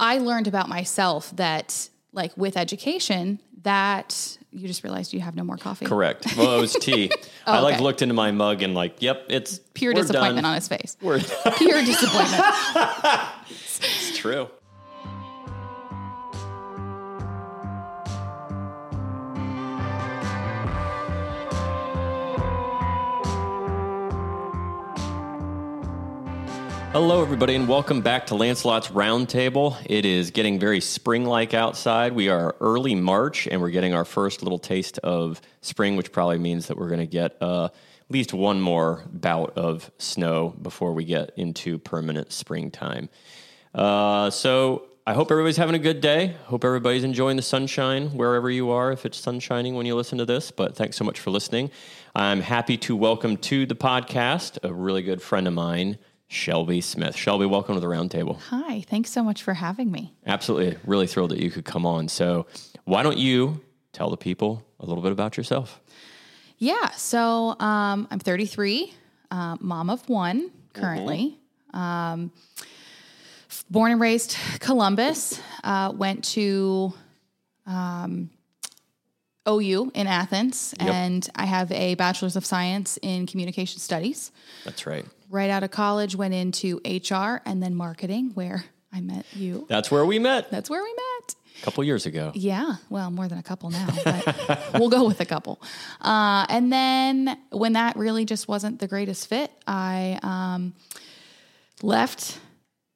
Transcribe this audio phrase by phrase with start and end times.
[0.00, 5.44] I learned about myself that, like with education, that you just realized you have no
[5.44, 5.86] more coffee.
[5.86, 6.36] Correct.
[6.36, 7.10] Well, it was tea.
[7.46, 7.84] I oh, like okay.
[7.84, 10.44] looked into my mug and like, yep, it's Pure disappointment done.
[10.46, 10.96] on his face.
[11.00, 11.20] We're
[11.58, 12.42] Pure disappointment.
[13.48, 14.48] it's true.
[26.92, 29.76] Hello, everybody, and welcome back to Lancelot's Roundtable.
[29.86, 32.12] It is getting very spring like outside.
[32.12, 36.38] We are early March, and we're getting our first little taste of spring, which probably
[36.38, 37.72] means that we're going to get uh, at
[38.10, 43.08] least one more bout of snow before we get into permanent springtime.
[43.72, 46.34] Uh, so I hope everybody's having a good day.
[46.46, 50.24] Hope everybody's enjoying the sunshine wherever you are, if it's sunshining when you listen to
[50.24, 50.50] this.
[50.50, 51.70] But thanks so much for listening.
[52.16, 55.96] I'm happy to welcome to the podcast a really good friend of mine,
[56.32, 57.16] Shelby Smith.
[57.16, 58.38] Shelby, welcome to the roundtable.
[58.50, 58.82] Hi.
[58.82, 60.14] Thanks so much for having me.
[60.24, 60.78] Absolutely.
[60.86, 62.06] Really thrilled that you could come on.
[62.06, 62.46] So,
[62.84, 63.60] why don't you
[63.92, 65.80] tell the people a little bit about yourself?
[66.58, 66.90] Yeah.
[66.90, 68.94] So um, I'm 33,
[69.32, 71.36] uh, mom of one currently.
[71.74, 72.30] Um,
[73.68, 75.40] born and raised Columbus.
[75.64, 76.94] Uh, went to
[77.66, 78.30] um,
[79.50, 80.88] OU in Athens, Yep.
[80.88, 84.30] and I have a bachelor's of science in communication studies.
[84.64, 85.04] That's right.
[85.28, 89.66] Right out of college, went into HR and then marketing, where I met you.
[89.68, 91.34] That's where we met That's where we met.
[91.60, 92.32] a couple years ago.
[92.34, 95.60] Yeah, well, more than a couple now, but we'll go with a couple.
[96.00, 100.74] Uh, and then when that really just wasn't the greatest fit, I um,
[101.82, 102.38] left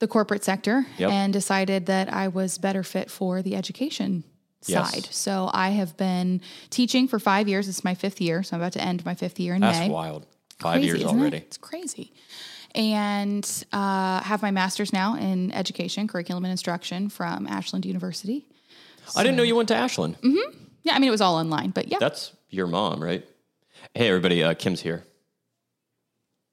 [0.00, 1.10] the corporate sector Yep.
[1.10, 4.24] and decided that I was better fit for the education
[4.68, 4.92] Yes.
[4.92, 5.04] side.
[5.12, 7.68] So I have been teaching for five years.
[7.68, 9.88] It's my fifth year, so I'm about to end my fifth year in That's May
[9.88, 10.26] wild.
[10.58, 11.20] Five crazy, years isn't it?
[11.20, 11.36] already.
[11.38, 12.12] It's crazy.
[12.74, 18.46] And uh, have my master's now in education, curriculum and instruction from Ashland University.
[19.16, 20.16] I didn't know you went to Ashland.
[20.82, 21.98] Yeah, I mean it was all online, but yeah.
[21.98, 23.26] That's your mom, right?
[23.94, 24.42] Hey, everybody.
[24.42, 25.04] Uh, Kim's here.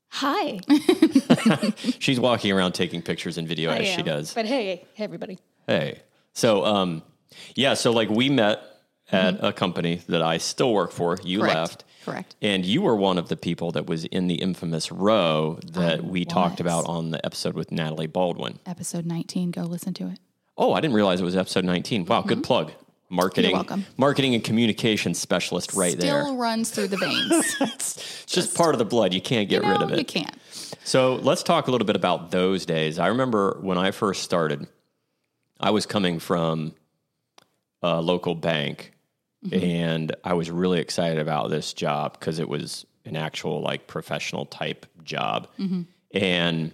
[0.10, 0.60] Hi.
[2.00, 4.34] She's walking around taking pictures and video I as she does.
[4.34, 5.40] But hey, hey, everybody.
[5.68, 6.02] Hey.
[6.34, 7.02] So, um,
[7.56, 8.62] yeah, so like we met
[9.12, 11.18] at a company that I still work for.
[11.24, 11.56] You Correct.
[11.56, 11.84] left.
[12.06, 12.36] Correct.
[12.42, 16.26] And you were one of the people that was in the infamous row that we
[16.26, 18.60] talked about on the episode with Natalie Baldwin.
[18.66, 20.20] Episode 19, go listen to it.
[20.58, 22.06] Oh, I didn't realize it was episode 19.
[22.06, 22.72] Wow, good plug.
[23.10, 23.56] Marketing, Mm-hmm.
[23.56, 23.86] You're welcome.
[23.98, 26.24] marketing and communication specialist right Still there.
[26.24, 27.56] Still runs through the veins.
[27.62, 29.14] It's just part of the blood.
[29.14, 29.98] You can't get you know, rid of it.
[30.00, 30.34] You can't.
[30.86, 32.98] So let's talk a little bit about those days.
[33.00, 34.66] I remember when I first started,
[35.60, 36.74] I was coming from
[37.82, 38.94] a local bank
[39.52, 44.46] and I was really excited about this job because it was an actual like professional
[44.46, 45.48] type job.
[46.14, 46.72] And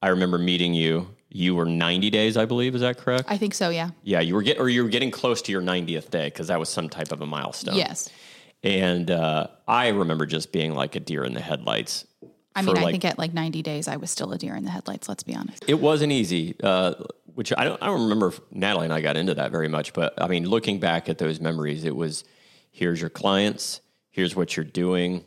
[0.00, 1.08] I remember meeting you.
[1.28, 2.76] You were 90 days, I believe.
[2.76, 3.24] Is that correct?
[3.26, 3.90] I think so, yeah.
[4.04, 6.60] yeah, you were get or you were getting close to your 90th day because that
[6.60, 7.74] was some type of a milestone.
[7.74, 8.08] Yes.
[8.62, 12.06] And uh, I remember just being like a deer in the headlights.
[12.54, 14.64] I mean, I like, think at like 90 days, I was still a deer in
[14.64, 15.64] the headlights, let's be honest.
[15.66, 16.94] It wasn't easy, uh,
[17.34, 19.92] which I don't, I don't remember if Natalie and I got into that very much.
[19.92, 22.24] But I mean, looking back at those memories, it was
[22.70, 23.80] here's your clients,
[24.10, 25.24] here's what you're doing.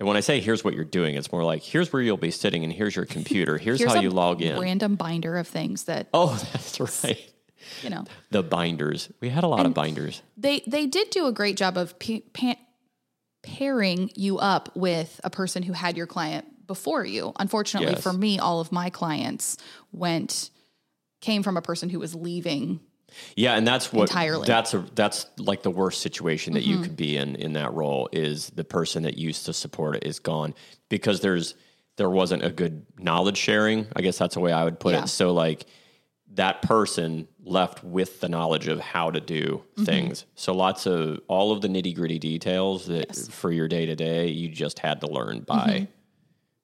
[0.00, 2.30] And when I say here's what you're doing, it's more like here's where you'll be
[2.30, 4.60] sitting and here's your computer, here's, how a you log in.
[4.60, 7.32] Random binder of things that, Oh, that's right.
[7.82, 9.10] you know, The binders.
[9.20, 10.22] We had a lot of binders.
[10.36, 12.56] they they did do a great job of pa- pa-
[13.42, 17.32] pairing you up with a person who had your client before you.
[17.38, 18.02] Unfortunately Yes.
[18.02, 19.56] for me, all of my clients
[19.92, 20.50] went
[21.20, 22.80] came from a person who was leaving.
[23.36, 24.46] Yeah, and that's what Entirely.
[24.46, 26.84] that's a that's like the worst situation that you mm-hmm.
[26.84, 30.18] could be in in that role is the person that used to support it is
[30.18, 30.54] gone
[30.88, 31.54] because there's
[31.96, 33.86] there wasn't a good knowledge sharing.
[33.96, 35.04] I guess that's the way I would put Yeah.
[35.04, 35.08] it.
[35.08, 35.66] So like
[36.34, 39.84] that person left with the knowledge of how to do mm-hmm.
[39.84, 40.26] things.
[40.34, 44.28] So lots of all of the nitty gritty details that for your day to day
[44.28, 45.84] you just had to learn by mm-hmm.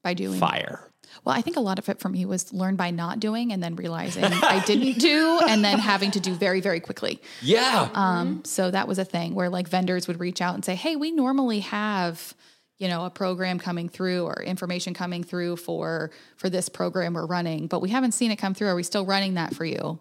[0.05, 0.89] By doing fire.
[1.25, 3.63] Well, I think a lot of it for me was learned by not doing and
[3.63, 7.21] then realizing I didn't do and then having to do very, very quickly.
[7.41, 7.89] Yeah.
[7.95, 10.97] Um, so that was a thing where like vendors would reach out and say, Hey,
[10.97, 12.35] we normally have,
[12.79, 17.27] you know, a program coming through or information coming through for for this program we're
[17.27, 18.69] running, but we haven't seen it come through.
[18.69, 19.99] Are we still running that for you?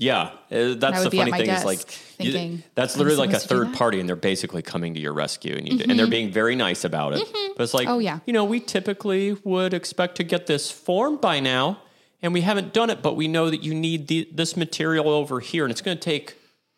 [0.00, 1.80] Yeah, uh, that's the funny thing is like
[2.20, 3.66] you- that's "I'm literally like a supposed to do third?
[3.66, 3.74] Mm-hmm.
[3.76, 6.84] party, and they're basically coming to your rescue, and you and they're being very nice
[6.84, 7.22] about it.
[7.56, 8.20] But it's like, Oh, yeah.
[8.24, 11.78] you know, we typically would expect to get this form by now,
[12.22, 15.40] and we haven't done it, but we know that you need the, this material over
[15.40, 16.36] here, and it's going to take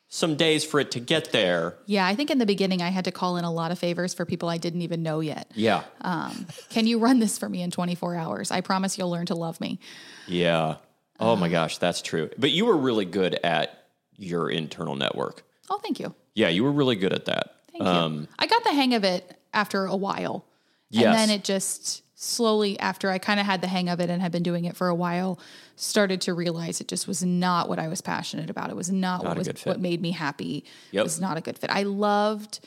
[0.09, 1.77] some days for it to get there.
[1.87, 4.13] Yeah, I think in the beginning I had to call in a lot of favors
[4.15, 5.51] for people I didn't even know yet.
[5.55, 8.51] Yeah, Um, can you run this for me in 24 hours?
[8.51, 9.79] I promise you'll learn to love me.
[10.27, 10.77] yeah.
[11.21, 12.31] Oh my gosh, that's true.
[12.39, 13.85] But you were really good at
[14.17, 15.43] your internal network.
[15.69, 16.15] Oh, thank you.
[16.35, 17.55] Yeah, you were really good at that.
[17.71, 17.89] Thank you.
[17.89, 20.45] Um, I got the hang of it after a while.
[20.91, 21.05] Yes.
[21.05, 24.21] And then it just slowly, after I kind of had the hang of it and
[24.21, 25.39] had been doing it for a while,
[25.77, 28.71] started to realize it just was not what I was passionate about.
[28.71, 30.65] It was not, Not what was what made me happy.
[30.91, 31.01] Yep.
[31.01, 31.71] It was not a good fit.
[31.71, 32.61] I loved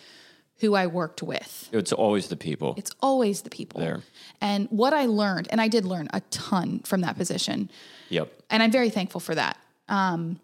[0.64, 1.68] who I worked with.
[1.74, 2.74] It's always the people.
[2.78, 3.82] It's always the people.
[3.82, 4.00] There.
[4.40, 7.70] And what I learned, and I did learn a ton from that position,
[8.10, 8.32] Yep.
[8.50, 9.58] and I'm very thankful for that.
[9.90, 10.40] Um,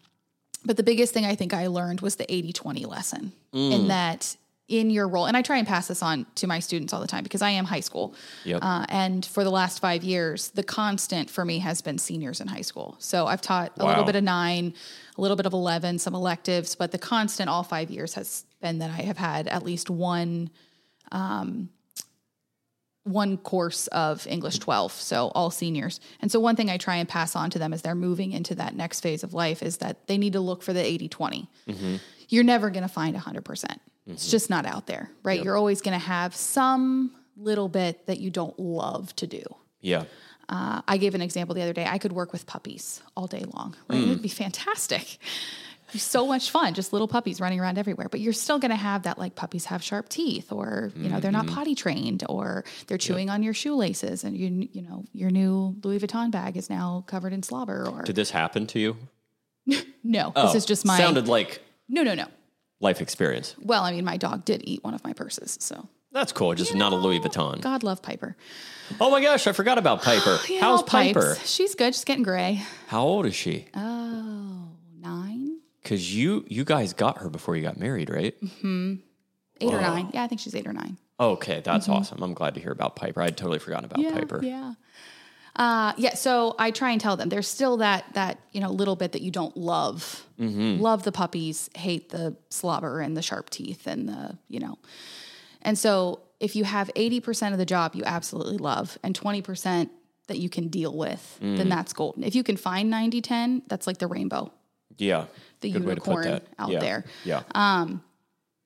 [0.65, 3.71] but the biggest thing I think I learned was the 80 20 lesson Mm.
[3.71, 4.35] in that
[4.67, 7.07] in your role, and I try and pass this on to my students all the
[7.07, 8.13] time because I am high school.
[8.43, 8.59] Yep.
[8.61, 12.47] Uh, and for the last five years, the constant for me has been seniors in
[12.47, 12.95] high school.
[12.99, 14.75] So I've taught a little bit of nine,
[15.19, 18.79] a little bit of 11, some electives, but the constant all five years has been
[18.79, 20.49] that I have had at least one
[21.11, 21.69] um,
[23.03, 25.99] one course of English 12, so all seniors.
[26.21, 28.55] And so one thing I try and pass on to them as they're moving into
[28.55, 31.47] that next phase of life is that they need to look for the 80-20.
[31.67, 31.95] Mm-hmm.
[32.27, 33.43] You're never going to find 100%.
[33.43, 34.11] Mm-hmm.
[34.11, 35.43] It's just not out there, right?
[35.43, 39.43] You're always going to have some little bit that you don't love to do.
[39.81, 40.03] Yeah.
[40.49, 41.85] Uh, I gave an example the other day.
[41.85, 43.75] I could work with puppies all day long.
[43.87, 44.01] Right?
[44.01, 45.19] It'd be fantastic.
[45.91, 48.09] Be so much fun, just little puppies running around everywhere.
[48.09, 51.19] But you're still going to have that, like puppies have sharp teeth, or you know
[51.19, 55.31] they're not potty trained, or they're chewing on your shoelaces, and you you know your
[55.31, 57.87] new Louis Vuitton bag is now covered in slobber.
[57.89, 58.97] Or Did this happen to you?
[60.03, 62.27] no, Oh, this is just my sounded like no, no, no.
[62.79, 63.55] life experience.
[63.59, 66.53] Well, I mean, my dog did eat one of my purses, so That's cool.
[66.55, 67.61] Just not a Louis Vuitton.
[67.61, 68.35] God love Piper.
[68.99, 70.39] Oh my gosh, I forgot about Piper.
[70.49, 71.13] Yeah, How's pipes.
[71.13, 71.37] Piper?
[71.45, 71.93] She's good.
[71.93, 72.61] She's getting gray.
[72.87, 73.67] How old is she?
[73.75, 74.69] Oh,
[74.99, 78.35] nine, Because you you guys got her before you got married, right?
[78.41, 80.09] eight or nine.
[80.13, 80.97] Yeah, I think she's eight or nine.
[81.19, 82.23] Okay, that's awesome.
[82.23, 83.21] I'm glad to hear about Piper.
[83.21, 84.15] I'd totally forgotten about Mm-hmm.
[84.15, 84.39] yeah, Piper.
[84.43, 84.73] Yeah.
[85.55, 86.13] Uh, yeah.
[86.15, 89.21] So I try and tell them there's still that that you know little bit that
[89.21, 90.25] you don't love.
[90.39, 90.81] Mm-hmm.
[90.81, 94.77] Love the puppies, hate the slobber and the sharp teeth and the you know.
[95.61, 99.89] And so if you have 80% of the job you absolutely love and 20%
[100.27, 101.57] that you can deal with, Mm.
[101.57, 102.23] then that's golden.
[102.23, 104.51] If you can find 90 10, that's like the rainbow,
[104.97, 105.25] Yeah.
[105.61, 106.79] the Good way to put unicorn out Yeah.
[106.79, 107.05] there.
[107.25, 107.43] Yeah.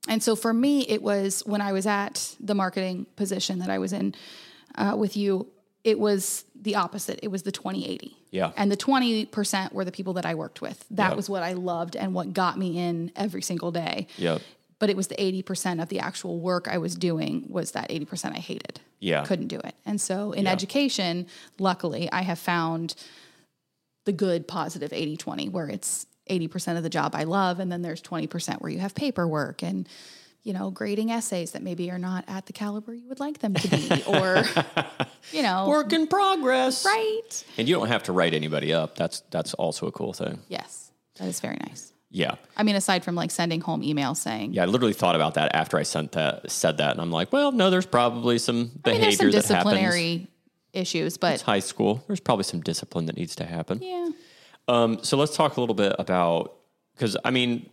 [0.07, 3.79] And so for me, it was when I was at the marketing position that I
[3.79, 4.13] was in
[4.75, 5.47] uh, with you,
[5.85, 7.19] it was the opposite.
[7.23, 8.17] It was the 2080.
[8.31, 8.51] Yeah.
[8.57, 10.83] And the 20% were the people that I worked with.
[10.91, 11.17] That Yep.
[11.17, 14.07] was what I loved and what got me in every single day.
[14.17, 14.41] Yep.
[14.83, 18.35] But it was the 80% of the actual work I was doing was that 80%
[18.35, 18.81] I hated.
[18.99, 19.23] Yeah.
[19.23, 19.75] Couldn't do it.
[19.85, 20.51] And so in Yeah.
[20.51, 21.27] education,
[21.57, 22.93] luckily, I have found
[24.03, 27.81] the good positive 80 20 where it's 80% of the job I love and then
[27.81, 29.87] there's 20% where you have paperwork and
[30.43, 33.53] you know grading essays that maybe are not at the caliber you would like them
[33.53, 34.43] to be or
[35.31, 36.83] you know Work in progress.
[36.85, 38.97] right And you don't have to write anybody up.
[38.97, 40.39] That's that's also a cool thing.
[40.49, 42.35] yes that is very nice Yeah.
[42.55, 45.53] I mean aside from like sending home emails saying Yeah, I literally thought about that
[45.55, 48.59] after I sent that said that and I'm like, well, no, there's probably some I
[48.59, 48.71] mean,
[49.01, 49.73] behavior there's some that happens.
[49.73, 50.27] disciplinary
[50.71, 52.03] issues but It's high school.
[52.07, 53.79] There's probably some discipline that needs to happen.
[53.81, 54.09] yeah
[54.67, 56.53] Um, so let's talk a little bit about
[56.95, 57.69] because I mean,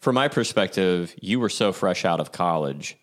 [0.00, 2.96] from my perspective, you were so fresh out of college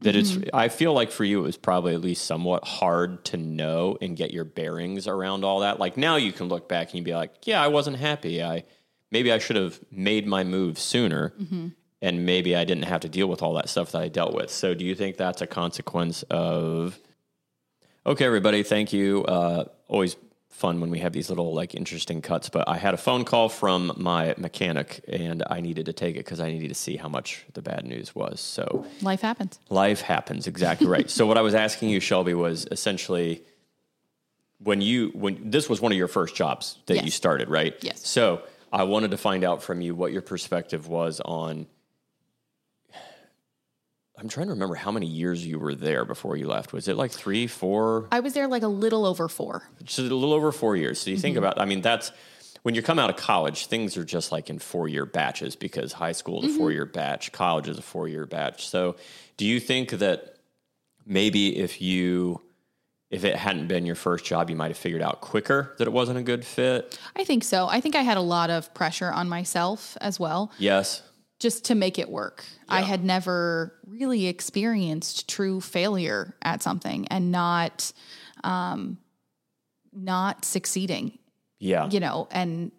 [0.00, 0.36] that it's.
[0.52, 4.16] I feel like for you, it was probably at least somewhat hard to know and
[4.16, 5.78] get your bearings around all that.
[5.78, 8.42] Like now, you can look back and you'd be like, "Yeah, I wasn't happy.
[8.42, 8.64] I
[9.12, 11.32] maybe I should have made my move sooner."
[12.04, 14.50] And maybe I didn't have to deal with all that stuff that I dealt with.
[14.50, 16.98] So, do you think that's a consequence of
[18.04, 19.24] Okay, everybody, thank you.
[19.24, 20.16] Uh, always
[20.48, 22.48] fun when we have these little like interesting cuts.
[22.48, 26.24] But I had a phone call from my mechanic, and I needed to take it
[26.24, 28.40] because I needed to see how much the bad news was.
[28.40, 31.08] So life happens life happens, exactly right.
[31.08, 33.42] so what I was asking you, Shelby, was essentially
[34.58, 37.74] when you when this was one of your first jobs that you started, right?
[37.82, 38.06] Yes.
[38.06, 41.66] So I wanted to find out from you what your perspective was on.
[44.18, 46.72] I'm trying to remember how many years you were there before you left.
[46.72, 48.08] Was it like three, four?
[48.12, 51.00] I was there like a little over four So a little over four years.
[51.00, 51.44] So you think mm-hmm.
[51.44, 52.12] about, I mean, that's
[52.62, 55.92] when you come out of college, things are just like in four year batches because
[55.92, 56.58] high school is a mm-hmm.
[56.58, 58.68] four year batch, college is a four year batch.
[58.68, 58.96] So
[59.36, 60.36] do you think that
[61.04, 62.40] maybe if you,
[63.12, 65.92] if it hadn't been your first job, you might have figured out quicker that it
[65.92, 66.98] wasn't a good fit?
[67.14, 70.50] I think so I think I had a lot of pressure on myself as well
[70.58, 71.02] Yes.
[71.38, 72.44] just to make it work.
[72.68, 77.92] I had never really experienced true failure at something and not
[78.42, 78.98] um
[79.92, 81.18] not succeeding,
[81.60, 81.90] Yeah.
[81.90, 82.72] you know, and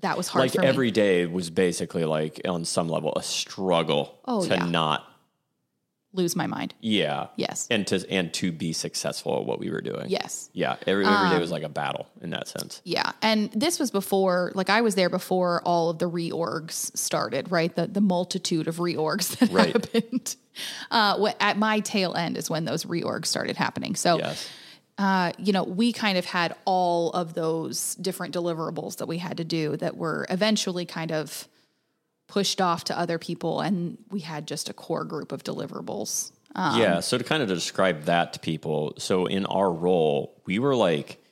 [0.00, 0.66] that was hard like for me.
[0.68, 4.66] every day was basically like on some level a struggle Oh, to yeah.
[4.66, 5.04] not
[6.14, 6.74] lose my mind.
[6.80, 7.26] Yeah.
[7.36, 7.66] Yes.
[7.70, 10.06] And to and to be successful at what we were doing.
[10.08, 10.48] Yes.
[10.52, 10.76] Yeah.
[10.86, 12.80] Every, every Um, day was like a battle in that sense.
[12.84, 13.12] Yeah.
[13.20, 17.74] And this was before, like I was there before all of the reorgs started, right?
[17.74, 19.72] The the multitude of reorgs that Right.
[19.72, 20.36] happened.
[20.90, 23.96] Uh, at my tail end is when those reorgs started happening.
[23.96, 24.48] So, Yes.
[24.98, 29.36] uh, you know, we kind of had all of those different deliverables that we had
[29.38, 31.48] to do that were eventually kind of
[32.34, 33.60] pushed off to other people.
[33.60, 36.32] And we had just a core group of deliverables.
[36.56, 36.98] Um, yeah.
[36.98, 41.22] So to kind of describe that to people, so in our role, we were like,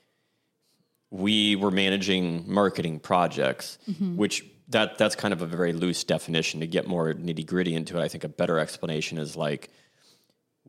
[1.11, 4.17] we were managing marketing projects, Mm-hmm.
[4.17, 6.61] which that that's kind of a very loose definition.
[6.61, 9.71] To get more nitty gritty into it, I think a better explanation is like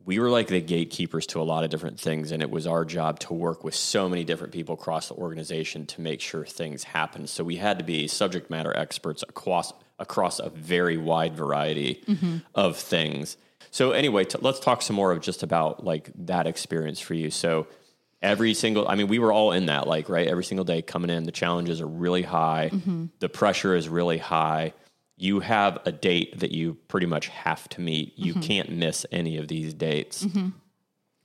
[0.04, 2.84] we were like the gatekeepers to a lot of different things, and it was our
[2.84, 6.84] job to work with so many different people across the organization to make sure things
[6.84, 7.26] happen.
[7.26, 9.72] So we had to be subject matter experts across
[10.04, 12.36] across a very wide variety mm-hmm.
[12.54, 13.36] of things.
[13.72, 17.30] So anyway, t- let's talk some more of just about like that experience for you.
[17.30, 17.66] So
[18.22, 20.26] every single i mean we were all in that like right?
[20.26, 22.70] Every single day coming in the challenges are really high.
[22.72, 23.06] Mm-hmm.
[23.18, 24.72] The pressure is really high.
[25.16, 28.14] You have a date that you pretty much have to meet.
[28.16, 28.42] You mm-hmm.
[28.42, 30.26] can't miss any of these dates.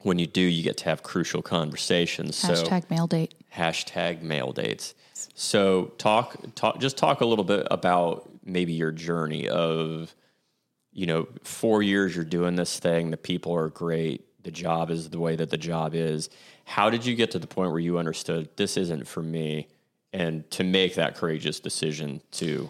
[0.02, 2.36] When you do you get to have crucial conversations.
[2.36, 3.34] So Hashtag mail date.
[3.56, 4.96] hashtag mail dates.
[5.34, 10.14] So talk talk just talk a little bit about maybe your journey of
[10.92, 15.10] you know four years you're doing this thing the people are great the job is
[15.10, 16.30] the way that the job is
[16.66, 19.68] how did you get to the point where you understood this isn't for me
[20.14, 22.70] and to make that courageous decision to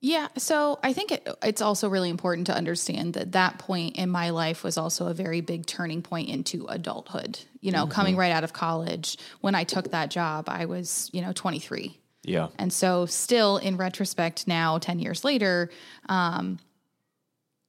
[0.00, 0.28] Yeah.
[0.36, 4.30] So I think it, it's also really important to understand that that point in my
[4.30, 7.38] life was also a very big turning point into adulthood.
[7.60, 7.92] You know, mm-hmm.
[7.92, 11.96] coming right out of college, when I took that job, I was, you know, 23.
[12.24, 15.70] Yeah And so, still in retrospect, now 10 years later,
[16.08, 16.58] um,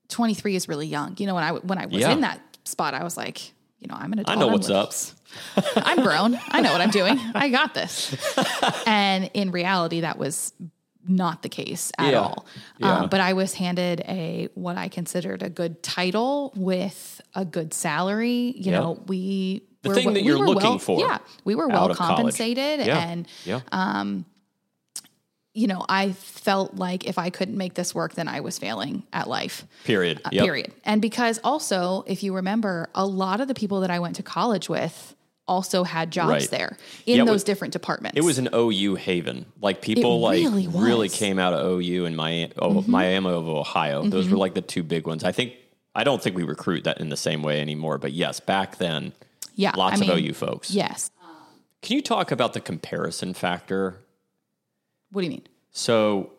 [0.10, 1.16] 23 is really young.
[1.18, 2.12] You know, when I, when I was Yeah.
[2.12, 4.40] in that spot, I was like, you know, I'm an adult.
[4.40, 4.94] know I'm what's up.
[5.76, 6.40] I'm grown.
[6.50, 7.20] I know what I'm doing.
[7.36, 8.16] I got this.
[8.86, 10.54] And in reality, that was
[11.08, 12.20] not the case at Yeah.
[12.22, 12.46] all.
[12.80, 13.00] Yeah.
[13.00, 17.74] Um, but I was handed a what I considered a good title with a good
[17.74, 18.54] salary.
[18.56, 18.82] You Yep.
[18.82, 21.68] know, we The were thing we that you're were looking well, for Yeah, we were
[21.68, 23.62] well compensated, yeah and yeah
[25.54, 29.04] you know, I felt like if I couldn't make this work, then I was failing
[29.14, 29.66] at life.
[29.84, 30.44] period Uh, Yep.
[30.46, 30.72] Period.
[30.84, 34.24] And because also, if you remember, a lot of the people that I went to
[34.24, 35.16] college with
[35.48, 36.50] also had jobs Right.
[36.50, 38.18] there in Yeah, those was- different departments.
[38.18, 39.46] It was an OU haven.
[39.62, 41.08] Like people It like really really.
[41.10, 41.18] Mm-hmm.
[41.18, 44.04] came out of OU and Miami, oh, Miami of Ohio.
[44.04, 45.24] Those were like the two big ones.
[45.24, 45.54] I think
[45.96, 48.00] I don't think we recruit that in the same way anymore.
[48.00, 49.14] But yes, back then,
[49.56, 50.72] yeah, lots I of mean, OU folks.
[50.72, 51.12] Yes.
[51.84, 54.00] Can you talk about the comparison factor?
[55.14, 55.48] What do you mean?
[55.72, 56.32] So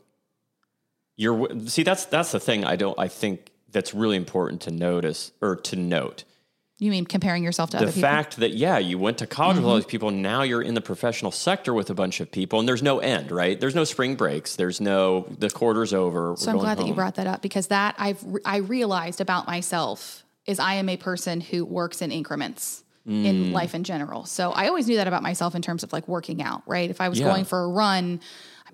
[1.16, 5.33] you're see that's that's the thing I don't I think that's really important to notice
[5.40, 6.25] or to note.
[6.78, 8.09] You mean comparing yourself to the other people?
[8.09, 8.16] Mm-hmm.
[8.16, 10.81] fact that yeah you went to college with all these people now you're in the
[10.81, 14.16] professional sector with a bunch of people and there's no end right there's no spring
[14.16, 17.69] breaks there's no the quarter's over So I'm glad that you brought that up because
[17.69, 22.81] that I've I realized about myself is I am a person who works in increments
[23.07, 23.25] Mm.
[23.26, 24.25] in life in general.
[24.25, 26.88] So I always knew that about myself in terms of like working out, right?
[26.88, 27.26] If I was Yeah.
[27.26, 28.21] going for a run,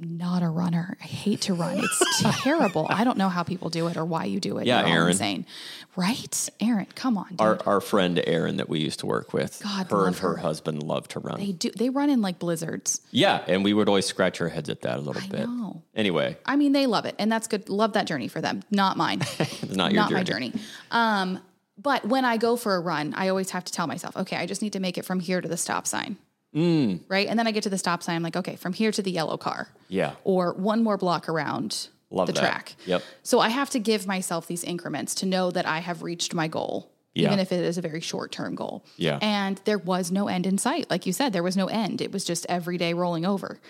[0.00, 0.96] I'm not a runner.
[1.02, 1.78] I hate to run.
[1.78, 2.86] It's terrible.
[2.88, 4.66] I don't know how people do it or why you do it.
[4.66, 5.10] Yeah, You're all Aaron.
[5.10, 5.46] insane.
[5.94, 6.48] Right?
[6.60, 7.28] Aaron, come on.
[7.30, 7.40] Dude.
[7.40, 10.36] our, our friend Erin that we used to work with God, her and her, her.
[10.38, 13.00] husband love to run they do they run in like blizzards.
[13.10, 15.82] yeah and we would always scratch our heads at that a little bit know.
[15.94, 17.68] anyway I mean, they love it, and that's good.
[17.68, 19.20] Love that journey for them, not mine.
[19.38, 20.20] it's not your not journey.
[20.20, 20.52] my journey.
[20.90, 21.40] Um,
[21.76, 24.46] but when I go for a run, I always have to tell myself, okay, I
[24.46, 26.16] just need to make it from here to the stop sign.
[26.54, 27.00] Mm.
[27.08, 27.28] Right.
[27.28, 28.16] And then I get to the stop sign.
[28.16, 29.68] I'm like, okay, from here to the yellow car.
[29.88, 32.40] yeah Or one more block around Love the that.
[32.40, 32.74] track.
[32.86, 33.02] Yep.
[33.22, 36.48] So I have to give myself these increments to know that I have reached my
[36.48, 37.28] goal, Yeah.
[37.28, 38.84] even if it is a very short term goal.
[38.96, 39.18] Yeah.
[39.22, 40.90] And there was no end in sight.
[40.90, 42.00] Like you said, there was no end.
[42.00, 43.60] It was just every day rolling over.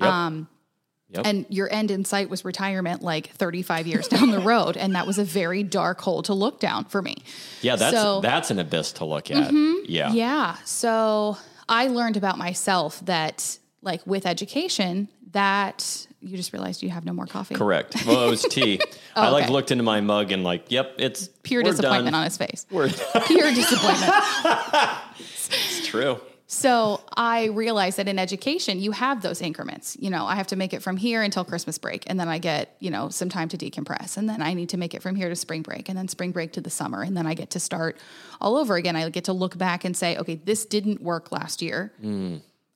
[0.00, 0.10] Yep.
[0.10, 0.48] Um,
[1.12, 1.26] Yep.
[1.26, 4.76] and your end in sight was retirement like 35 years down the road.
[4.76, 7.16] And that was a very dark hole to look down for me.
[7.62, 8.22] yeah that's so- Mm-hmm.
[8.22, 9.52] that's an abyss to look at
[9.88, 10.54] yeah Yeah.
[10.64, 11.36] So
[11.70, 17.12] I learned about myself that, like with education, that you just realized you have no
[17.12, 17.54] more coffee.
[17.54, 18.78] correct well it was tea
[19.16, 19.52] i oh, like okay.
[19.52, 22.14] looked into my mug and like yep it's Pure disappointment done.
[22.14, 22.66] on his face.
[22.70, 22.88] we're
[23.26, 24.12] Pure disappointment.
[25.18, 26.20] it's true
[26.52, 29.96] So I realized that in education, you have those increments.
[30.00, 32.38] You know, I have to make it from here until Christmas break, and then I
[32.38, 34.16] get, you know, some time to decompress.
[34.16, 36.32] And then I need to make it from here to spring break, and then spring
[36.32, 37.02] break to the summer.
[37.02, 37.98] And then I get to start
[38.40, 38.96] all over again.
[38.96, 41.92] I get to look back and say, okay, this didn't work last year.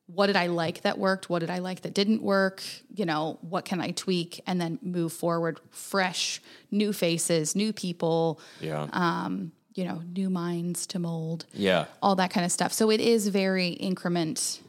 [0.07, 1.29] What did I like that worked?
[1.29, 2.63] What did I like that didn't work?
[2.93, 4.39] You know, what can I tweak?
[4.47, 6.41] And then move forward, fresh,
[6.71, 11.85] new faces, new people yeah Uh, you know, new minds to mold, Yeah.
[12.01, 12.73] all that kind of stuff.
[12.73, 14.61] So it is very increment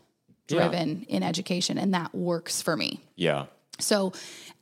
[0.49, 3.01] driven in education, and that works for me.
[3.17, 3.47] Yeah.
[3.79, 4.13] So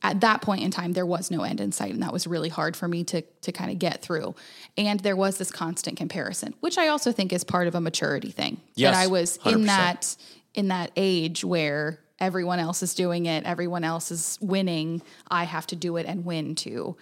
[0.03, 2.49] at that point in time, there was no end in sight, and that was really
[2.49, 4.35] hard for me to to kind of get through.
[4.77, 8.31] And there was this constant comparison, which I also think is part of a maturity
[8.31, 8.57] thing.
[8.75, 9.53] Yes, that I was 100%.
[9.55, 10.15] in that
[10.53, 15.01] in that age where everyone else is doing it, everyone else is winning.
[15.29, 16.95] I have to do it and win too.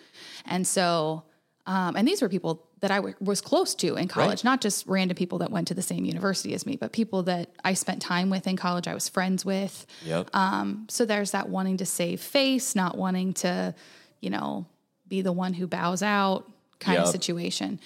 [0.45, 1.23] And so,
[1.65, 4.43] um, and these were people that I w- was close to in college, Right.
[4.43, 7.51] not just random people that went to the same university as me, but people that
[7.63, 8.87] I spent time with in college.
[8.87, 9.85] I was friends with.
[10.05, 10.29] Yep.
[10.33, 13.73] Um, so there's that wanting to save face, not wanting to,
[14.19, 14.65] you know,
[15.07, 17.79] be the one who bows out kind of situation.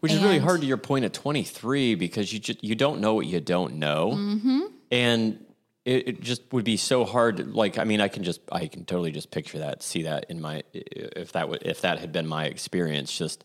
[0.00, 3.14] Which is really hard to your point at 23 because you just you don't know
[3.14, 4.60] what you don't know, mm-hmm.
[4.92, 5.44] and
[5.86, 7.54] it, it just would be so hard.
[7.54, 10.40] Like I mean, I can just I can totally just picture that, see that in
[10.42, 13.16] my if that would if that had been my experience.
[13.16, 13.44] Just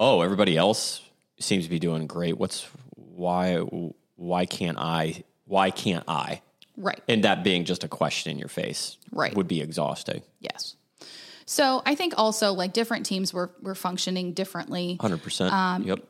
[0.00, 1.02] oh, everybody else
[1.38, 2.38] seems to be doing great.
[2.38, 2.66] What's
[2.96, 3.58] why
[4.16, 5.22] why can't I?
[5.44, 6.42] Why can't I?
[6.76, 7.00] Right.
[7.08, 9.34] And that being just a question in your face, Right.
[9.34, 10.22] would be exhausting.
[10.40, 10.74] Yes.
[11.46, 14.96] So I think also like different teams were were functioning differently.
[15.00, 15.52] Hundred percent.
[15.52, 16.00] Um, Yep.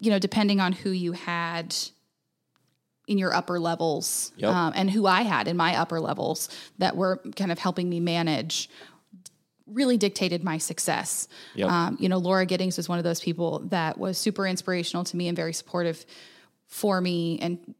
[0.00, 1.74] you know, depending on who you had
[3.06, 4.50] in your upper levels Yep.
[4.52, 6.48] um, and who I had in my upper levels
[6.78, 8.68] that were kind of helping me manage
[9.66, 11.26] really dictated my success.
[11.54, 11.68] Yep.
[11.68, 15.16] Um, you know, Laura Giddings was one of those people that was super inspirational to
[15.16, 16.04] me and very supportive
[16.66, 17.74] for me and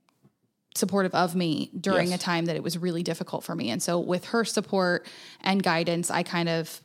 [0.74, 2.20] supportive of me during Yes.
[2.20, 3.70] a time that it was really difficult for me.
[3.70, 5.06] And so with her support
[5.42, 6.80] and guidance, I kind of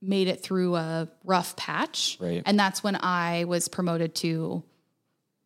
[0.00, 2.16] made it through a rough patch.
[2.20, 2.42] Right.
[2.46, 4.62] And that's when I was promoted to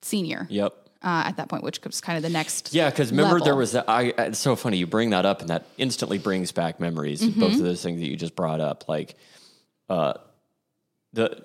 [0.02, 0.82] senior Yep.
[1.02, 2.73] Uh, at that point, which was kind of the next.
[2.75, 3.88] Yeah, because remember there was that.
[3.88, 7.23] I, it's so funny you bring that up, and that instantly brings back memories.
[7.23, 7.40] Mm-hmm.
[7.40, 9.16] Both of those things that you just brought up, like
[9.88, 10.14] uh,
[11.12, 11.44] the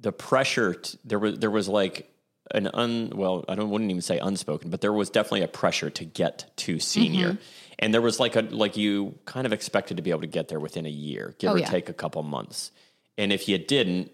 [0.00, 0.74] the pressure.
[0.74, 2.10] T- there was there was like
[2.54, 5.90] an un well, I don't wouldn't even say unspoken, but there was definitely a pressure
[5.90, 7.42] to get to senior, Mm-hmm.
[7.80, 10.48] and there was like a like you kind of expected to be able to get
[10.48, 11.68] there within a year, give Oh, or yeah.
[11.68, 12.70] take a couple months,
[13.16, 14.12] and if you didn't.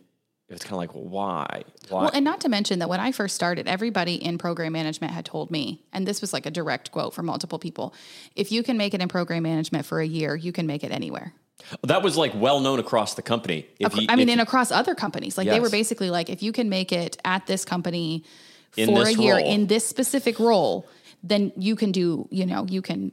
[0.54, 1.64] It was kind of like, why?
[1.88, 2.02] Why?
[2.02, 5.25] Well, and not to mention that when I first started, everybody in program management had
[5.25, 7.93] told me, and this was like a direct quote from multiple people
[8.36, 10.93] if you can make it in program management for a year, you can make it
[10.93, 11.34] anywhere.
[11.82, 13.67] that was like well known across the company.
[13.80, 16.40] If you, I mean, if and across other companies, like they were basically like, if
[16.40, 18.23] you can make it at this company
[18.76, 19.49] In for a this year role.
[19.54, 20.86] in this specific role,
[21.25, 23.10] then you can do, you know, you can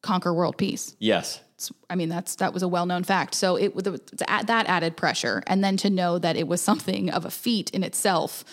[0.00, 0.96] conquer world peace.
[0.98, 1.44] yes, It's-
[1.88, 3.34] I mean, that's that was a well known fact.
[3.34, 7.10] So it was that that added pressure, and then to know that it was something
[7.10, 8.44] of a feat in itself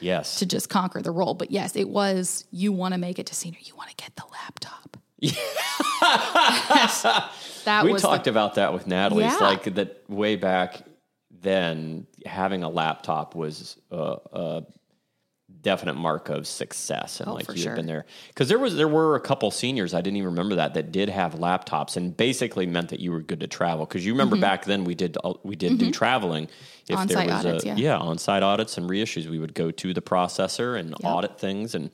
[0.00, 1.34] yes, to just conquer the role.
[1.34, 2.44] But yes, it was.
[2.50, 3.58] You want to make it to senior.
[3.62, 4.96] You want to get the laptop.
[7.64, 9.24] that we talked the, about that with Natalie.
[9.24, 9.46] It's Yeah.
[9.46, 10.82] like that way back
[11.30, 14.66] then, having a laptop was a, a
[15.70, 17.74] definite mark of success, and Oh, like for you sure.
[17.74, 20.74] been there because there was there were a couple seniors I didn't even remember that
[20.74, 23.84] that did have laptops, and basically meant that you were good to travel.
[23.84, 26.44] Because you remember back then we did uh, we did do traveling.
[26.88, 27.00] If Mm-hmm.
[27.00, 27.96] On-site audits, a, yeah.
[27.98, 31.90] on-site audits and reissues, we would go to the processor and audit things, and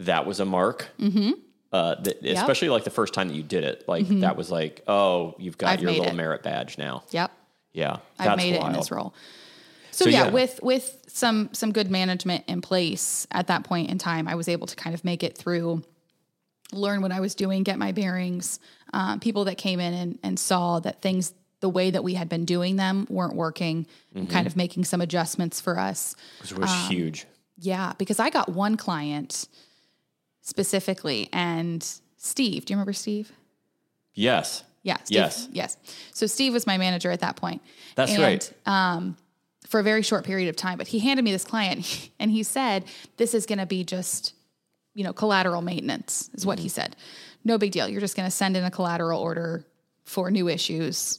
[0.00, 0.90] that was a mark.
[1.00, 1.30] Mm-hmm.
[1.72, 4.82] Uh, that, especially like the first time that you did it, like that was like,
[4.86, 5.72] oh, you've got Mm-hmm.
[5.72, 6.14] I've your little it.
[6.14, 7.02] merit badge now.
[7.10, 7.30] yep.
[7.72, 9.12] Yeah, I've that's made it in this role.
[9.94, 10.30] So, So, yeah, yeah.
[10.30, 14.48] with with some some good management in place at that point in time, I was
[14.48, 15.82] able to kind of make it through,
[16.72, 18.58] learn what I was doing, get my bearings.
[18.92, 22.28] Um, people that came in and, and saw that things the way that we had
[22.28, 24.26] been doing them weren't working, Mm-hmm.
[24.26, 26.14] kind of making some adjustments for us.
[26.40, 27.26] which was Um, huge.
[27.58, 29.48] Yeah, because I got one client
[30.42, 31.82] specifically, and
[32.16, 32.64] Steve.
[32.64, 33.32] Do you remember Steve?
[34.14, 34.98] Yes, Yeah.
[35.04, 35.48] Steve, Yes.
[35.52, 35.76] Yes.
[36.12, 37.62] So Steve was my manager at that point.
[37.96, 38.52] That's and, right.
[38.66, 39.16] Um,
[39.66, 42.42] for a very short period of time, but he handed me this client, and he
[42.42, 42.84] said,
[43.16, 44.34] "This is going to be just,
[44.94, 46.74] you know, collateral maintenance," is what he Mm-hmm.
[46.74, 46.96] said.
[47.44, 47.88] No big deal.
[47.88, 49.64] You're just going to send in a collateral order
[50.04, 51.18] for new issues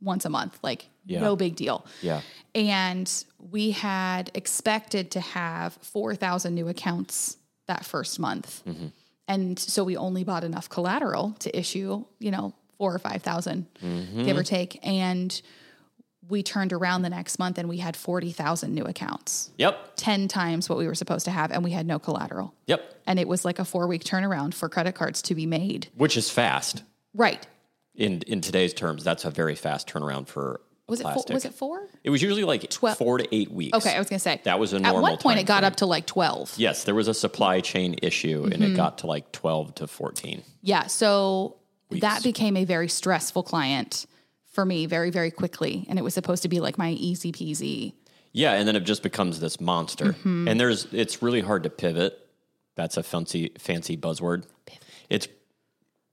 [0.00, 0.58] once a month.
[0.62, 1.20] Like, Yeah.
[1.20, 1.84] no big deal.
[2.02, 2.20] Yeah.
[2.54, 3.10] And
[3.50, 8.62] we had expected to have 4,000 new accounts that first month.
[8.66, 8.86] Mm-hmm.
[9.28, 14.24] And so we only bought enough collateral to issue, you know, four or 5,000, Mm-hmm.
[14.24, 14.78] give or take.
[14.82, 15.38] And
[16.28, 19.92] we turned around the next month and we had 40,000 new accounts, Yep.
[19.96, 21.50] 10 times what we were supposed to have.
[21.52, 22.54] And we had no collateral.
[22.66, 22.94] Yep.
[23.06, 25.88] And it was like a four week turnaround for credit cards to be made.
[25.96, 26.82] Which is fast
[27.14, 27.46] Right.
[27.94, 29.04] in in today's terms.
[29.04, 31.88] That's a very fast turnaround for Was it, four, was it four?
[32.04, 32.98] It was usually like 12.
[32.98, 33.76] four to eight weeks.
[33.78, 33.94] Okay.
[33.94, 35.76] I was going to say That was a At normal one point, it got up
[35.76, 36.54] to like 12.
[36.56, 38.72] Yes, there was a supply chain issue, and Mm-hmm.
[38.72, 40.42] it got to like twelve to fourteen.
[40.62, 40.86] Yeah.
[40.88, 41.56] So
[41.90, 44.06] that became a very stressful client
[44.56, 45.86] for me very, very quickly.
[45.88, 47.92] And it was supposed to be like my easy peasy.
[48.32, 50.06] Yeah, and then it just becomes this monster.
[50.06, 50.48] Mm-hmm.
[50.48, 52.18] And there's it's really hard to pivot.
[52.74, 54.44] That's a fancy fancy buzzword.
[55.08, 55.28] It's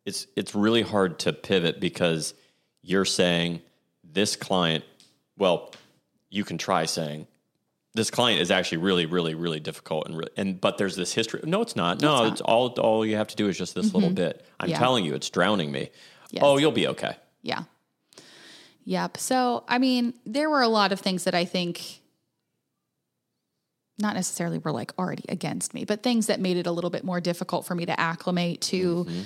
[0.06, 2.34] it's it's really hard to pivot because
[2.82, 3.62] you're saying
[4.04, 4.84] this client,
[5.38, 5.74] well,
[6.30, 7.28] you can try saying
[7.94, 11.40] this client is actually really really really difficult and re- and but there's this history.
[11.46, 12.02] No, it's not.
[12.02, 14.16] No, it's, all all you have to do is just this little mm-hmm.
[14.16, 14.46] bit.
[14.60, 14.80] I'm Yeah.
[14.80, 15.92] telling you it's drowning me.
[16.32, 16.44] Yes.
[16.46, 17.16] Oh, you'll be okay.
[17.42, 17.64] Yeah.
[18.86, 19.18] Yep.
[19.18, 22.02] So, I mean, there were a lot of things that I think
[24.00, 27.04] not necessarily were like already against me, but things that made it a little bit
[27.04, 29.22] more difficult for me to acclimate to Mm-hmm.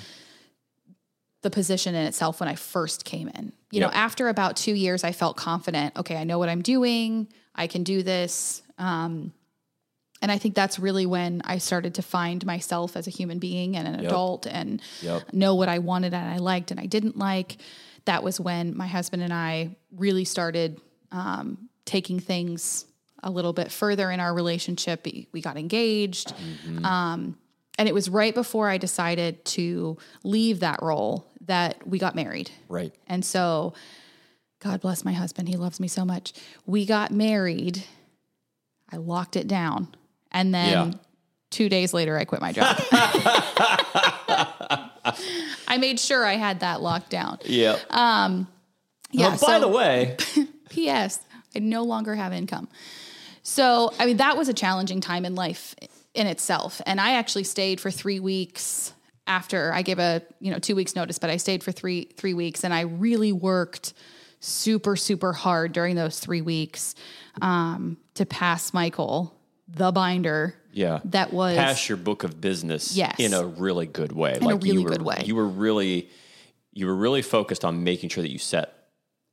[1.42, 3.52] the position in itself when I first came in.
[3.70, 3.90] You Yep.
[3.90, 5.96] know, after about two years, I felt confident.
[5.96, 7.28] Okay, I know what I'm doing.
[7.54, 8.60] I can do this.
[8.76, 9.32] Um,
[10.20, 13.76] and I think that's really when I started to find myself as a human being
[13.76, 15.32] and an adult and Yep.
[15.32, 17.56] know what I wanted and I liked and I didn't like.
[18.08, 20.80] That was when my husband and I really started
[21.12, 22.86] um, taking things
[23.22, 25.06] a little bit further in our relationship.
[25.30, 26.32] We got engaged.
[26.84, 27.36] Um,
[27.78, 32.50] and it was right before I decided to leave that role that we got married.
[32.70, 32.94] Right.
[33.08, 33.74] And so,
[34.60, 35.48] God bless my husband.
[35.48, 36.32] He loves me so much.
[36.64, 37.84] We got married.
[38.90, 39.94] I locked it down.
[40.32, 40.98] And then Yeah.
[41.50, 42.74] two days later, I quit my job.
[45.78, 47.38] I made sure I had that locked down.
[47.44, 47.78] Yeah.
[49.12, 49.28] Yeah.
[49.28, 50.16] Oh, by so- the way,
[50.70, 51.20] P.S.
[51.54, 52.68] I no longer have income.
[53.42, 55.74] So, I mean, that was a challenging time in life
[56.14, 56.82] in itself.
[56.84, 58.92] And I actually stayed for three weeks
[59.26, 62.34] after I gave a, you know, two weeks notice, but I stayed for three, three
[62.34, 63.94] weeks and I really worked
[64.40, 66.94] super, super hard during those three weeks
[67.40, 69.34] um, to pass Michael
[69.68, 70.54] the binder.
[70.72, 71.00] Yeah.
[71.06, 73.16] That was pass your book of business Yes.
[73.18, 74.36] in a really good way.
[74.40, 75.22] In a really you were, good way.
[75.24, 76.08] You were really
[76.72, 78.74] you were really focused on making sure that you set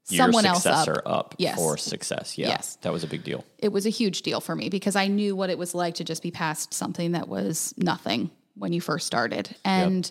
[0.05, 0.75] Someone your else up.
[0.85, 1.55] successor up, Yes.
[1.55, 2.37] for success.
[2.37, 2.49] Yeah.
[2.49, 2.77] Yes.
[2.81, 3.43] That was a big deal.
[3.57, 6.03] it was a huge deal for me because I knew what it was like to
[6.03, 9.55] just be past something that was nothing when you first started.
[9.65, 10.09] And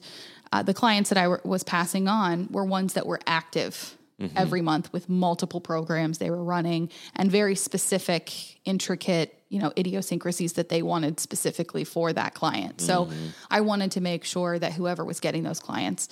[0.52, 3.96] uh, the clients that I was passing on were ones that were active
[4.36, 8.32] every month with multiple programs they were running and very specific,
[8.64, 12.80] intricate, you know, idiosyncrasies that they wanted specifically for that client.
[12.80, 13.08] So
[13.52, 16.08] I wanted to make sure that whoever was getting those clients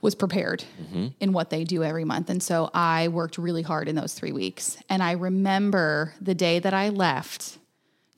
[0.00, 0.64] was prepared
[1.20, 2.30] in what they do every month.
[2.30, 4.76] And so I worked really hard in those three weeks.
[4.88, 7.58] And I remember the day that I left,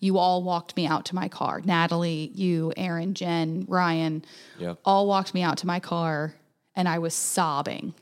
[0.00, 1.60] you all walked me out to my car.
[1.62, 4.24] Natalie, you, Aaron, Jen, Ryan,
[4.86, 6.34] all walked me out to my car
[6.74, 7.92] and I was sobbing.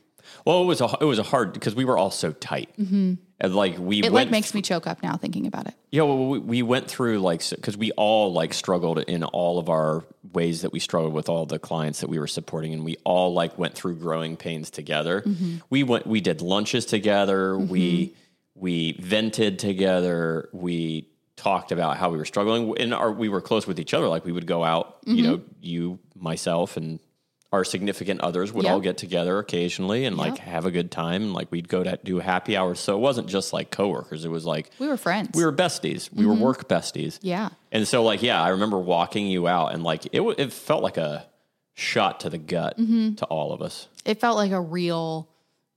[0.45, 2.69] Well, it was a it was a hard because we were all so tight.
[2.79, 3.15] Mm-hmm.
[3.39, 5.73] And like we It like makes me choke up now thinking about it.
[5.91, 9.69] Yeah, well, we, we went through like because we all like struggled in all of
[9.69, 12.95] our ways that we struggled with all the clients that we were supporting, and we
[13.03, 15.21] all like went through growing pains together.
[15.21, 15.57] Mm-hmm.
[15.69, 17.53] We went, we did lunches together.
[17.53, 17.67] Mm-hmm.
[17.67, 18.15] We
[18.55, 20.49] we vented together.
[20.53, 24.07] We talked about how we were struggling, and our, we were close with each other.
[24.07, 25.23] Like we would go out, you mm-hmm.
[25.23, 27.01] know, you, myself, and
[27.51, 31.21] our significant others would all get together occasionally and like have a good time.
[31.23, 32.79] And like we'd go to do happy hours.
[32.79, 34.25] So it wasn't just like coworkers.
[34.25, 35.29] It was like We were friends.
[35.33, 36.11] we were besties.
[36.11, 36.41] We were mm-hmm.
[36.43, 37.19] work besties.
[37.21, 37.49] yeah.
[37.71, 40.81] And so, like, yeah, I remember walking you out, and like it, w- it felt
[40.83, 41.27] like a
[41.73, 43.15] shot to the gut mm-hmm.
[43.15, 43.87] to all of us.
[44.05, 45.27] it felt like a real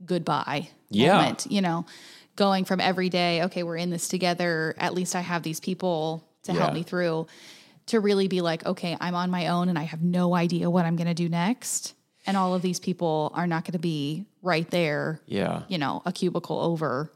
[0.05, 1.17] goodbye Yeah.
[1.17, 1.87] moment, you know,
[2.37, 4.75] going from every day, okay, we're in this together.
[4.79, 7.27] At least I have these people to help me through
[7.89, 10.85] to really be like, okay, I'm on my own and I have no idea what
[10.87, 11.95] I'm going to do next.
[12.27, 15.63] And all of these people are not going to be right there, Yeah.
[15.69, 17.11] you know, a cubicle over.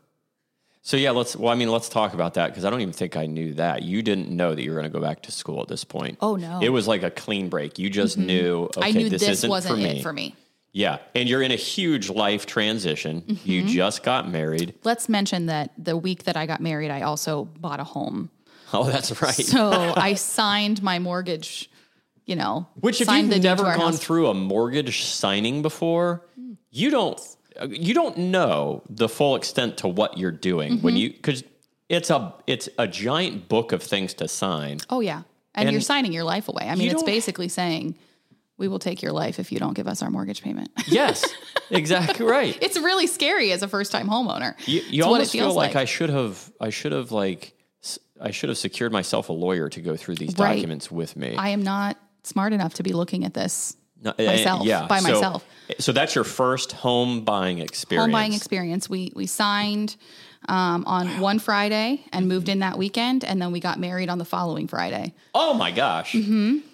[0.84, 1.36] So yeah, let's.
[1.36, 3.82] Well, I mean, let's talk about that because I don't even think I knew that.
[3.82, 6.18] You didn't know that you were going to go back to school at this point.
[6.20, 6.58] Oh, no.
[6.60, 7.78] It was like a clean break.
[7.78, 8.64] You just knew.
[8.76, 9.98] Okay, I knew this, this, isn't wasn't for me.
[10.00, 10.34] it for me.
[10.72, 13.22] Yeah, and you're in a huge life transition.
[13.44, 13.68] You Mm-hmm.
[13.68, 14.74] just got married.
[14.82, 18.30] Let's mention that the week that I got married, I also bought a home.
[18.78, 19.34] Oh, that's right.
[19.34, 21.70] So I signed my mortgage,
[22.24, 23.98] you know, Which if you've the deed to never gone house.
[23.98, 26.24] through a mortgage signing before,
[26.70, 27.20] you don't
[27.68, 30.82] you don't know the full extent to what you're doing Mm-hmm.
[30.84, 31.44] when you because
[31.90, 34.78] it's a it's a giant book of things to sign.
[34.88, 35.22] Oh yeah.
[35.54, 36.66] And, And you're signing your life away.
[36.66, 37.94] I mean, it's basically saying
[38.56, 40.70] we will take your life if you don't give us our mortgage payment.
[40.86, 41.22] Yes,
[41.70, 42.56] exactly right.
[42.62, 44.54] it's really scary as a first time homeowner.
[44.66, 47.52] You, you almost feel feels like, I should have I should have like
[48.22, 50.54] I should have secured myself a lawyer to go through these Right.
[50.54, 51.34] documents with me.
[51.36, 55.08] I am not smart enough to be looking at this No, eh, myself, by so-
[55.12, 55.44] myself.
[55.78, 58.04] So that's your first home buying experience.
[58.04, 58.88] home buying experience.
[58.88, 59.96] We we signed
[60.48, 64.18] um, on one Friday and moved in that weekend, and then we got married on
[64.18, 65.14] the following Friday.
[65.36, 66.16] Oh my gosh,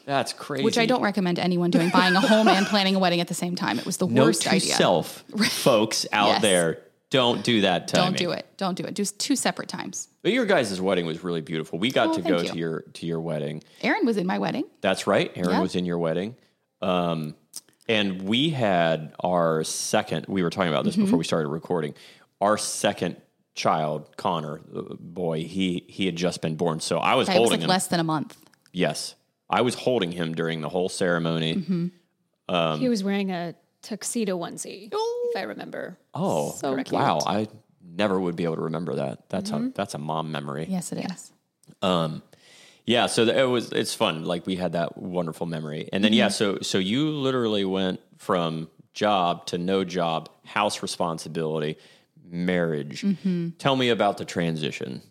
[0.07, 0.61] that's crazy.
[0.61, 0.65] Mm-hmm.
[0.65, 3.35] Which I don't recommend anyone doing, buying a home and planning a wedding at the
[3.35, 3.79] same time.
[3.79, 4.75] It was the Note worst to idea.
[4.75, 6.43] self, folks out Yes.
[6.43, 6.79] there,
[7.11, 8.13] Don't do that timing.
[8.13, 8.47] Don't do it.
[8.59, 8.95] Don't do it.
[8.95, 10.09] Do two separate times.
[10.23, 11.79] But your guys' wedding was really beautiful.
[11.79, 12.49] We got Oh, to go you.
[12.49, 13.63] to your to your wedding.
[13.83, 14.65] Aaron was in my wedding.
[14.83, 15.33] That's right.
[15.35, 15.61] Aaron Yeah.
[15.63, 16.37] was in your wedding.
[16.83, 17.35] Um,
[17.89, 21.05] and we had our second, we were talking about this Mm-hmm.
[21.07, 21.95] before we started recording.
[22.41, 23.17] Our second
[23.55, 26.81] child, Connor, uh, boy, he he had just been born.
[26.81, 27.69] So I was It was holding like him.
[27.69, 28.37] less than a month.
[28.73, 29.15] yes.
[29.51, 31.55] I was holding him during the whole ceremony.
[31.55, 32.81] Mm-hmm.
[32.81, 34.91] he was wearing a tuxedo onesie,
[35.31, 35.99] if I remember.
[36.15, 37.19] Oh, So wow.
[37.27, 37.49] I
[37.83, 39.29] never would be able to remember that.
[39.29, 39.67] That's Mm-hmm.
[39.69, 40.67] a that's a mom memory.
[40.69, 41.33] Yes, it is.
[41.83, 42.23] Um,
[42.87, 44.25] Yeah, so it was it's fun.
[44.25, 48.69] Like we had that wonderful memory, and then yeah, so so you literally went from
[48.95, 51.77] job to no job, house responsibility,
[52.25, 53.05] marriage.
[53.59, 55.03] Tell me about the transition.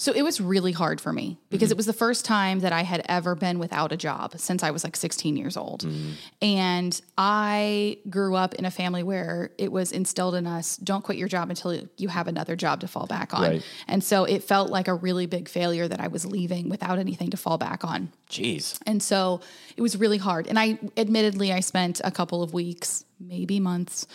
[0.00, 1.72] So it was really hard for me because mm-hmm.
[1.72, 4.70] it was the first time that I had ever been without a job since I
[4.70, 5.82] was like 16 years old.
[5.84, 6.12] Mm-hmm.
[6.40, 11.18] And I grew up in a family where it was instilled in us don't quit
[11.18, 13.42] your job until you have another job to fall back on.
[13.42, 13.62] Right.
[13.88, 17.28] And so it felt like a really big failure that I was leaving without anything
[17.32, 18.10] to fall back on.
[18.30, 19.42] Jeez, And so
[19.76, 20.46] it was really hard.
[20.46, 24.06] And I admittedly I spent a couple of weeks, maybe months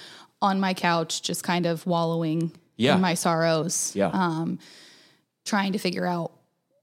[0.42, 2.96] on my couch just kind of wallowing Yeah.
[2.96, 4.58] in my sorrows yeah, um,
[5.46, 6.32] trying to figure out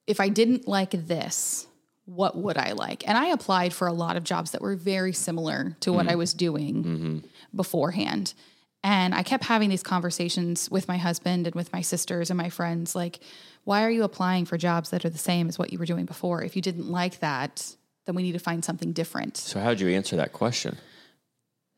[0.07, 1.67] if I didn't like this,
[2.05, 3.07] what would I like?
[3.09, 6.11] And I applied for a lot of jobs that were very similar to what I
[6.11, 6.19] mm-hmm.
[6.19, 7.19] was doing mm-hmm.
[7.55, 8.35] beforehand.
[8.85, 12.49] And I kept having these conversations with my husband and with my sisters and my
[12.49, 13.21] friends like,
[13.65, 16.05] why are you applying for jobs that are the same as what you were doing
[16.05, 16.43] before?
[16.43, 19.37] If you didn't like that, then we need to find something different.
[19.37, 20.79] so how'd you answer that question?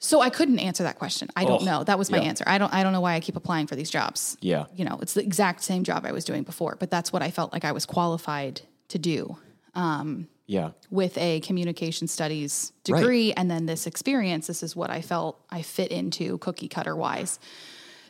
[0.04, 1.30] So I couldn't answer that question.
[1.34, 1.84] I don't Oh, know.
[1.84, 2.24] That was my yeah.
[2.24, 2.44] answer.
[2.46, 4.98] I don't I don't know why I keep applying for these jobs Yeah, you know,
[5.00, 7.64] it's the exact same job I was doing before, but that's what I felt like
[7.64, 9.38] I was qualified to do
[9.74, 14.46] um, yeah, with a communication studies degree and then this experience.
[14.46, 17.38] This is what I felt I fit into cookie cutter wise.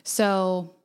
[0.03, 0.75] So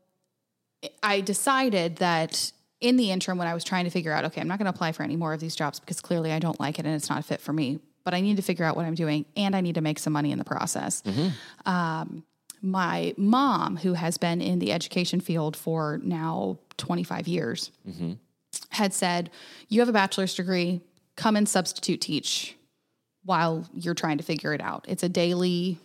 [1.03, 4.49] I decided that in the interim, when I was trying to figure out, okay, I'm
[4.49, 6.79] not going to apply for any more of these jobs because clearly I don't like
[6.79, 8.87] it and it's not a fit for me, but I need to figure out what
[8.87, 11.03] I'm doing and I need to make some money in the process.
[11.67, 12.25] Um,
[12.63, 17.71] my mom, who has been in the education field for now 25 years,
[18.71, 19.31] had said,
[19.69, 20.81] You have a bachelor's degree,
[21.17, 22.57] come and substitute teach
[23.25, 24.85] while you're trying to figure it out.
[24.89, 25.79] It's a daily,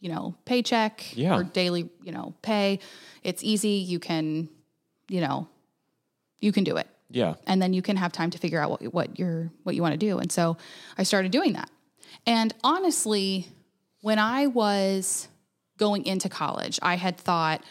[0.00, 1.36] you know, paycheck Yeah.
[1.36, 2.80] or daily, you know, pay.
[3.22, 3.68] It's easy.
[3.86, 4.48] You can,
[5.08, 5.48] you know,
[6.40, 8.82] you can do it yeah, and then you can have time to figure out what
[8.94, 10.18] what you're what you want to do.
[10.18, 10.56] And so
[10.98, 11.70] I started doing that.
[12.26, 13.48] And honestly,
[14.00, 15.28] when I was
[15.78, 17.62] going into college, I had thought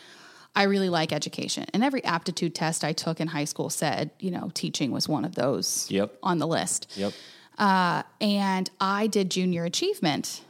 [0.55, 1.65] I really like education.
[1.73, 5.25] And every aptitude test I took in high school said, you know, teaching was one
[5.25, 6.17] of those Yep.
[6.21, 6.91] on the list.
[6.95, 7.13] yep,
[7.57, 10.41] uh, And I did junior achievement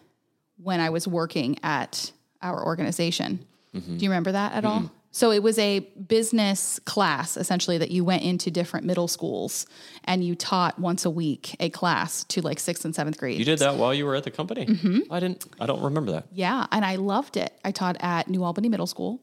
[0.58, 3.46] when I was working at our organization.
[3.74, 3.98] Mm-hmm.
[3.98, 4.92] Do you remember that at all?
[5.16, 9.68] So it was a business class essentially that you went into different middle schools
[10.06, 13.38] and you taught once a week a class to like sixth and seventh grade.
[13.38, 14.66] you did that while you were at the company.
[14.66, 15.14] Mm-hmm.
[15.14, 15.46] I didn't.
[15.60, 16.26] I don't remember that.
[16.32, 17.54] Yeah, and I loved it.
[17.64, 19.22] I taught at New Albany Middle School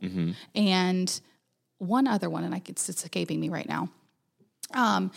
[0.54, 1.20] and
[1.78, 3.88] one other one, and I it's escaping me right now.
[4.72, 5.10] Um,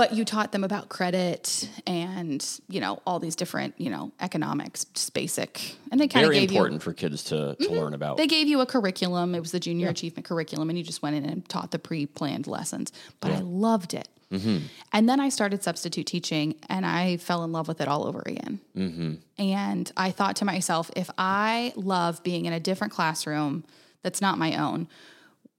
[0.00, 4.86] but you taught them about credit and you know all these different you know economics,
[4.86, 7.74] just basic, and they kind of Very gave important for kids to, to mm-hmm.
[7.74, 8.16] learn about.
[8.16, 9.34] they gave you a curriculum.
[9.34, 12.46] It was the junior achievement curriculum, and you just went in and taught the pre-planned
[12.46, 12.92] lessons.
[13.20, 14.08] But I loved it.
[14.32, 14.58] Mm-hmm.
[14.94, 18.22] And then I started substitute teaching, and I fell in love with it all over
[18.24, 18.58] again.
[18.74, 19.14] Mm-hmm.
[19.38, 23.64] And I thought to myself, if I love being in a different classroom
[24.02, 24.88] that's not my own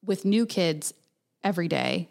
[0.03, 0.95] with new kids
[1.43, 2.09] every day,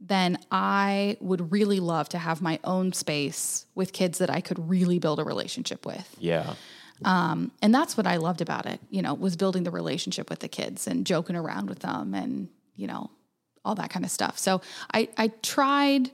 [0.00, 4.68] then I would really love to have my own space with kids that I could
[4.68, 6.14] really build a relationship with.
[6.18, 6.54] yeah,
[7.04, 10.40] um, And that's what I loved about it, you know, was building the relationship with
[10.40, 13.10] the kids and joking around with them and, you know,
[13.64, 14.38] all that kind of stuff.
[14.38, 14.60] So
[14.92, 16.10] I, I tried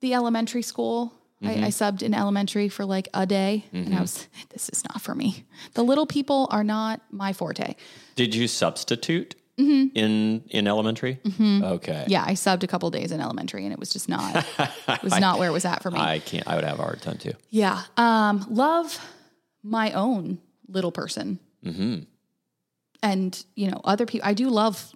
[0.00, 1.12] the elementary school.
[1.42, 1.64] I, I mm-hmm.
[1.66, 4.00] subbed in elementary for like a day and I mm-hmm.
[4.02, 5.46] was, this is not for me.
[5.72, 7.76] The little people are not my forte.
[8.14, 9.96] Did you substitute Mm-hmm.
[9.96, 11.20] in in elementary?
[11.24, 11.64] Mm-hmm.
[11.64, 12.04] Okay.
[12.08, 14.46] Yeah, I subbed a couple days in elementary and it was just not,
[14.88, 15.98] it was not where it was at for me.
[16.14, 16.46] I can't.
[16.48, 17.32] I would have a hard time too.
[17.50, 17.82] Yeah.
[17.96, 18.98] Um, love
[19.62, 21.38] my own little person.
[21.64, 22.00] Mm-hmm.
[23.02, 24.94] And, you know, other people, I do love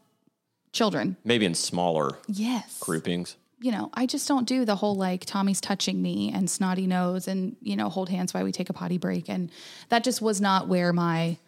[0.72, 1.16] children.
[1.24, 2.78] Maybe in smaller Yes.
[2.80, 3.36] groupings.
[3.60, 7.28] You know, I just don't do the whole like Tommy's touching me and snotty nose
[7.28, 9.30] and, you know, hold hands while we take a potty break.
[9.30, 9.50] And
[9.88, 11.38] that just was not where my,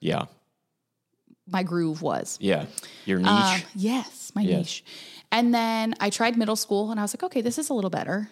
[0.00, 0.24] Yeah.
[1.50, 2.38] My groove was.
[2.40, 2.66] Yeah.
[3.04, 3.28] Your niche.
[3.28, 4.58] Um, yes, my Yes.
[4.58, 4.84] niche.
[5.32, 7.90] And then I tried middle school and I was like, okay, this is a little
[7.90, 8.28] better.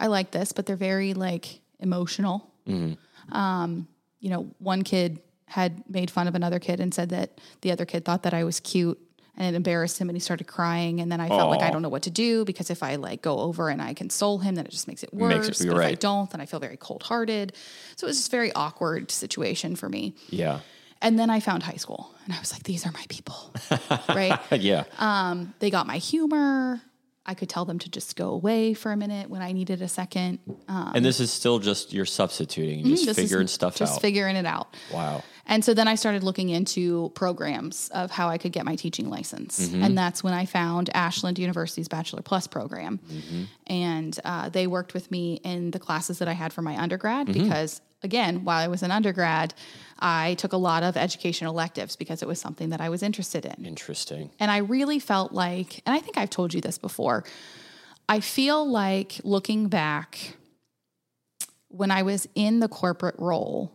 [0.00, 2.50] I like this, but they're very like emotional.
[3.32, 3.88] Um,
[4.20, 7.84] you know, one kid had made fun of another kid and said that the other
[7.84, 8.98] kid thought that I was cute
[9.36, 11.82] and it embarrassed him and he started crying and then I felt like I don't
[11.82, 14.64] know what to do because if I like go over and I console him then
[14.66, 15.34] it just makes it worse.
[15.46, 17.52] Makes it- but if I don't then I feel very cold-hearted.
[17.96, 20.14] So it was just a very awkward situation for me.
[20.30, 20.60] Yeah.
[21.04, 23.54] And then I found high school and I was like these are my people.
[24.08, 24.40] right?
[24.50, 24.84] Yeah.
[24.98, 26.80] Um, they got my humor.
[27.26, 29.88] I could tell them to just go away for a minute when I needed a
[29.88, 30.40] second.
[30.68, 33.82] Um, and this is still just you're substituting, and mm-hmm, just is figuring stuff just
[33.82, 33.94] out.
[33.94, 34.76] Just figuring it out.
[34.92, 35.22] wow.
[35.46, 39.10] And so then I started looking into programs of how I could get my teaching
[39.10, 39.68] license.
[39.68, 39.82] Mm-hmm.
[39.82, 42.98] And that's when I found Ashland University's Bachelor Plus program.
[42.98, 43.42] Mm-hmm.
[43.66, 47.26] And uh, they worked with me in the classes that I had for my undergrad
[47.26, 49.54] because, again, while I was an undergrad,
[49.98, 53.44] I took a lot of education electives because it was something that I was interested
[53.46, 53.64] in.
[53.64, 54.30] Interesting.
[54.38, 57.24] And I really felt like, and I think I've told you this before,
[58.08, 60.36] I feel like looking back,
[61.68, 63.72] when I was in the corporate role,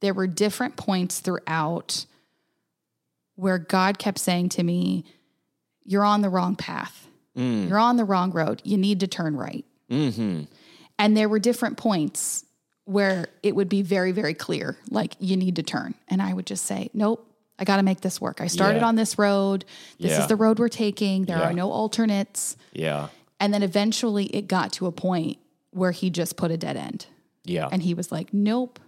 [0.00, 2.06] there were different points throughout
[3.36, 5.04] where God kept saying to me,
[5.84, 7.06] You're on the wrong path.
[7.68, 8.60] You're on the wrong road.
[8.64, 9.64] You need to turn right.
[9.88, 10.44] Mm-hmm.
[10.98, 12.44] And there were different points
[12.88, 15.94] where it would be very, very clear, like you need to turn.
[16.08, 18.40] And I would just say, nope, I got to make this work.
[18.40, 18.86] I started Yeah.
[18.86, 19.66] on this road.
[20.00, 20.22] This Yeah.
[20.22, 21.26] is the road we're taking.
[21.26, 21.50] There Yeah.
[21.50, 22.56] are no alternates.
[22.72, 23.08] Yeah.
[23.38, 25.36] And then eventually it got to a point
[25.70, 27.04] where he just put a dead end.
[27.44, 27.68] Yeah.
[27.70, 28.78] And he was like, nope,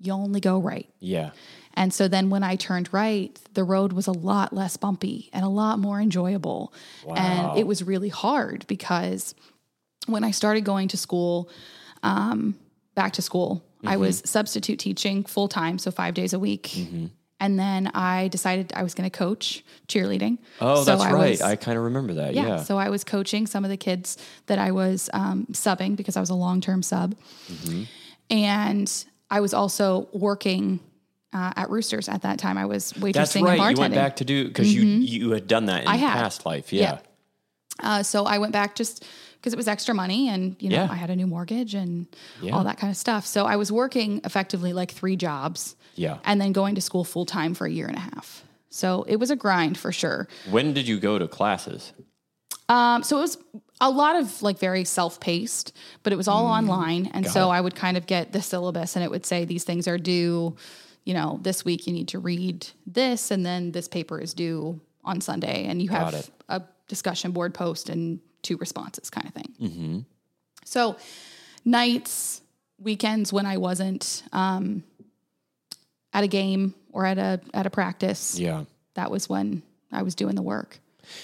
[0.00, 0.88] you only go right.
[0.98, 1.30] yeah.
[1.74, 5.42] And so then when I turned right, the road was a lot less bumpy and
[5.44, 6.72] a lot more enjoyable.
[7.06, 7.14] Wow.
[7.14, 9.34] And it was really hard because
[10.06, 11.48] when I started going to school,
[12.02, 12.56] um,
[12.94, 14.00] back to school, I Mm-hmm.
[14.00, 16.68] was substitute teaching full time, so five days a week.
[16.74, 17.06] Mm-hmm.
[17.40, 20.38] And then I decided I was going to coach cheerleading.
[20.60, 21.30] Oh, So that's I right.
[21.30, 22.34] was- I kind of remember that.
[22.34, 22.56] yeah, Yeah.
[22.62, 26.20] So I was coaching some of the kids that I was um, subbing because I
[26.20, 27.16] was a long term sub.
[27.50, 27.82] Mm-hmm.
[28.30, 30.78] And I was also working
[31.32, 32.58] uh, at Roosters at that time.
[32.58, 33.58] I was waitressing That's and right.
[33.58, 33.74] bartending.
[33.76, 36.12] You went back to do because you you had done that in I had.
[36.14, 36.72] past life.
[36.72, 36.82] Yeah.
[36.82, 36.98] Yeah.
[37.80, 39.04] Uh, so I went back just
[39.34, 40.88] because it was extra money and, you know, Yeah.
[40.90, 42.06] I had a new mortgage and
[42.40, 42.52] Yeah.
[42.52, 43.26] all that kind of stuff.
[43.26, 46.18] So I was working effectively like three jobs Yeah.
[46.24, 48.44] and then going to school full time for a year and a half.
[48.70, 50.28] So it was a grind for sure.
[50.50, 51.92] When did you go to classes?
[52.68, 53.38] Um, so it was
[53.80, 55.72] a lot of like very self paced,
[56.04, 57.10] but it was all online.
[57.12, 59.88] And so I would kind of get the syllabus and it would say these things
[59.88, 60.56] are due,
[61.04, 64.80] you know, this week you need to read this, and then this paper is due
[65.04, 66.30] on Sunday, and you Got have it.
[66.48, 69.54] a discussion board post and two responses kind of thing.
[69.58, 69.98] Mm-hmm.
[70.66, 70.96] So
[71.64, 72.42] nights,
[72.78, 74.84] weekends when I wasn't um,
[76.12, 78.64] at a game or at a at a practice, Yeah.
[78.92, 80.80] that was when I was doing the work.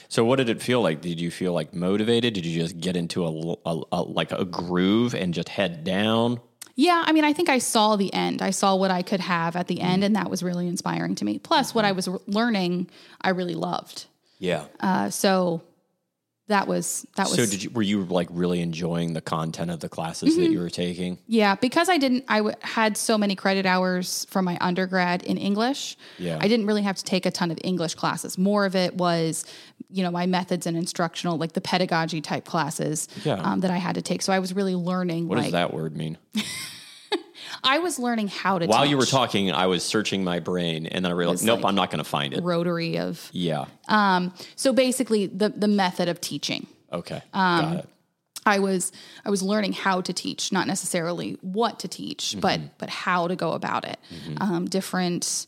[0.09, 1.03] So what did it feel like?
[1.03, 2.33] Did you feel like motivated?
[2.33, 6.41] Did you just get into a, a- a- like a groove and just head down?
[6.75, 8.41] Yeah, I mean, I think I saw the end.
[8.41, 10.03] I saw what I could have at the end, mm-hmm.
[10.05, 11.39] and that was really inspiring to me.
[11.39, 11.97] Plus, what I mm-hmm.
[11.97, 12.89] was r- learning,
[13.21, 14.07] I really loved.
[14.39, 14.65] Yeah.
[14.81, 15.63] Uh, so
[16.49, 19.81] that was that was so did you were you like really enjoying the content of
[19.81, 20.43] the classes Mm-hmm.
[20.45, 21.19] that you were taking?
[21.27, 25.37] yeah because I didn't I w- had so many credit hours from my undergrad in
[25.37, 25.99] English.
[26.19, 26.39] Yeah.
[26.41, 28.39] I didn't really have to take a ton of English classes.
[28.39, 29.45] More of it was,
[29.91, 33.35] you know, my methods and instructional, like the pedagogy type classes Yeah.
[33.35, 34.23] um, that I had to take.
[34.23, 35.29] So I was really learning.
[35.29, 36.17] What like does that word mean?
[37.65, 38.67] I was learning how to.
[38.67, 41.69] While you were talking, I was searching my brain and then I realized, nope, like-
[41.69, 42.43] I'm not going to find it.
[42.43, 43.67] rotary of Yeah.
[43.89, 46.67] Um, so basically the the method of teaching.
[46.93, 47.23] Okay.
[47.33, 47.89] Um, Got it.
[48.47, 48.93] I was
[49.27, 53.37] I was learning how to teach, not necessarily what to teach, but but how to
[53.37, 53.99] go about it.
[54.41, 55.47] Um, different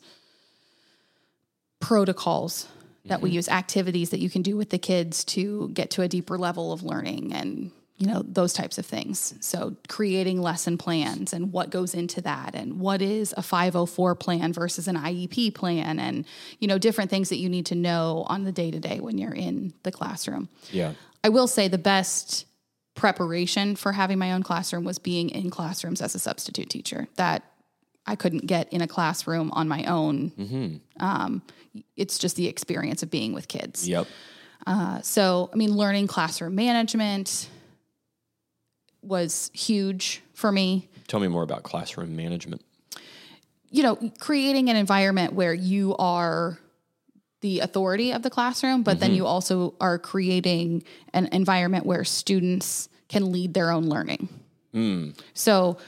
[1.81, 2.69] protocols
[3.07, 6.09] that we use, activities that you can do with the kids to get to a
[6.09, 7.71] deeper level of learning, and
[8.01, 9.35] you know those types of things.
[9.41, 14.55] So creating lesson plans and what goes into that, and what is a 504 plan
[14.55, 16.25] versus an IEP plan, and
[16.59, 19.19] you know different things that you need to know on the day to day when
[19.19, 20.49] you're in the classroom.
[20.73, 20.95] Yeah.
[21.23, 22.47] I will say the best
[22.95, 27.07] preparation for having my own classroom was being in classrooms as a substitute teacher.
[27.17, 27.45] That
[28.07, 30.81] I couldn't get in a classroom on my own.
[30.99, 31.43] Um,
[31.97, 33.87] it's just the experience of being with kids.
[33.87, 34.07] Yep.
[35.03, 37.49] So, I mean, learning classroom management
[39.03, 40.89] was huge for me.
[41.07, 42.63] Tell me more about classroom management.
[43.71, 46.59] You know, creating an environment where you are
[47.41, 49.17] the authority of the classroom, but then mm-hmm.
[49.17, 50.83] you also are creating
[51.15, 54.29] an environment where students can lead their own learning.
[54.73, 55.11] Hmm.
[55.35, 55.79] So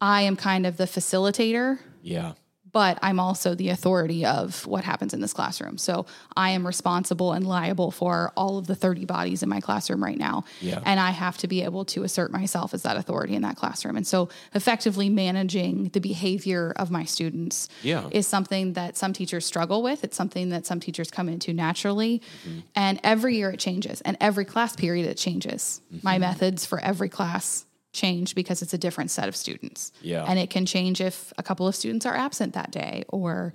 [0.00, 2.32] I am kind of the facilitator, Yeah.
[2.72, 5.78] But I'm also the authority of what happens in this classroom.
[5.78, 6.06] So
[6.36, 10.18] I am responsible and liable for all of the 30 bodies in my classroom right
[10.18, 10.44] now.
[10.60, 10.80] Yeah.
[10.84, 13.96] And I have to be able to assert myself as that authority in that classroom.
[13.96, 18.08] And so effectively managing the behavior of my students Yeah.
[18.10, 20.02] is something that some teachers struggle with.
[20.04, 22.22] It's something that some teachers come into naturally.
[22.48, 22.60] Mm-hmm.
[22.74, 24.00] And every year it changes.
[24.00, 25.80] And every class period it changes.
[25.92, 26.00] Mm-hmm.
[26.06, 29.92] My methods for every class change because it's a different set of students.
[30.00, 30.24] Yeah.
[30.24, 33.52] And it can change if a couple of students are absent that day or,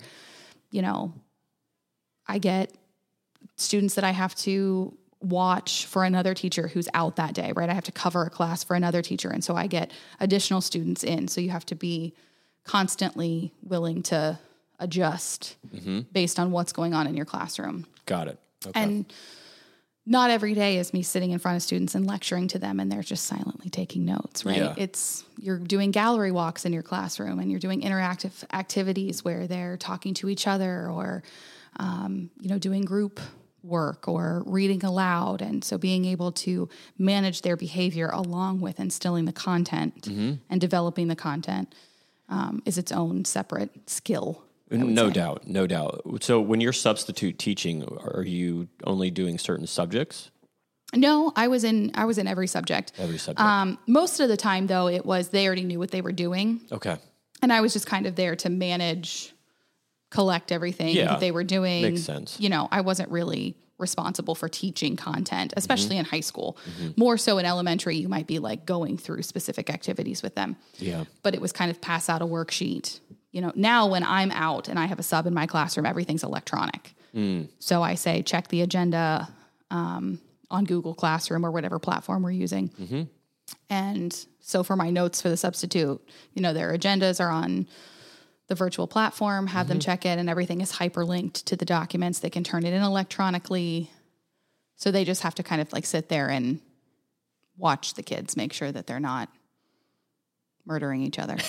[0.70, 1.12] you know,
[2.26, 2.72] I get
[3.56, 7.68] students that I have to watch for another teacher who's out that day, right?
[7.68, 9.30] I have to cover a class for another teacher.
[9.30, 11.26] And so I get additional students in.
[11.26, 12.14] So you have to be
[12.64, 14.38] constantly willing to
[14.78, 16.00] adjust mm-hmm.
[16.12, 17.86] based on what's going on in your classroom.
[18.06, 18.38] Got it.
[18.66, 18.80] Okay.
[18.80, 19.12] And
[20.08, 22.90] not every day is me sitting in front of students and lecturing to them and
[22.90, 24.56] they're just silently taking notes, right?
[24.56, 24.74] Yeah.
[24.76, 29.76] It's you're doing gallery walks in your classroom and you're doing interactive activities where they're
[29.76, 31.22] talking to each other or
[31.76, 33.20] um, you know, doing group
[33.62, 35.42] work or reading aloud.
[35.42, 40.06] And so being able to manage their behavior along with instilling the content
[40.48, 41.74] and developing the content
[42.28, 44.42] um, is its own separate skill.
[44.70, 45.46] No doubt.
[45.46, 46.02] No doubt.
[46.20, 50.30] So when you're substitute teaching, are you only doing certain subjects?
[50.94, 52.92] No, I was in I was in every subject.
[52.98, 53.40] Every subject.
[53.40, 56.60] Um, most of the time, though, it was they already knew what they were doing,
[56.72, 56.96] okay.
[57.42, 59.34] and I was just kind of there to manage,
[60.10, 61.82] collect everything Yeah, that they were doing.
[61.82, 62.40] makes sense.
[62.40, 65.58] You know, I wasn't really responsible for teaching content, Mm-hmm.
[65.58, 66.56] especially in high school.
[66.96, 70.56] More so in elementary, you might be like going through specific activities with them.
[70.78, 71.04] Yeah.
[71.22, 72.98] But it was kind of pass out a worksheet.
[73.32, 76.24] You know, now when I'm out and I have a sub in my classroom, everything's
[76.24, 76.94] electronic.
[77.14, 77.48] Mm.
[77.58, 79.28] So I say check the agenda
[79.70, 80.20] um,
[80.50, 82.70] on Google Classroom or whatever platform we're using.
[82.70, 83.02] Mm-hmm.
[83.70, 86.00] And so for my notes for the substitute,
[86.34, 87.66] you know, their agendas are on
[88.46, 89.74] the virtual platform, have Mm-hmm.
[89.74, 92.20] them check it, and everything is hyperlinked to the documents.
[92.20, 93.90] They can turn it in electronically.
[94.76, 96.60] So they just have to kind of like sit there and
[97.58, 99.28] watch the kids, make sure that they're not
[100.64, 101.36] murdering each other.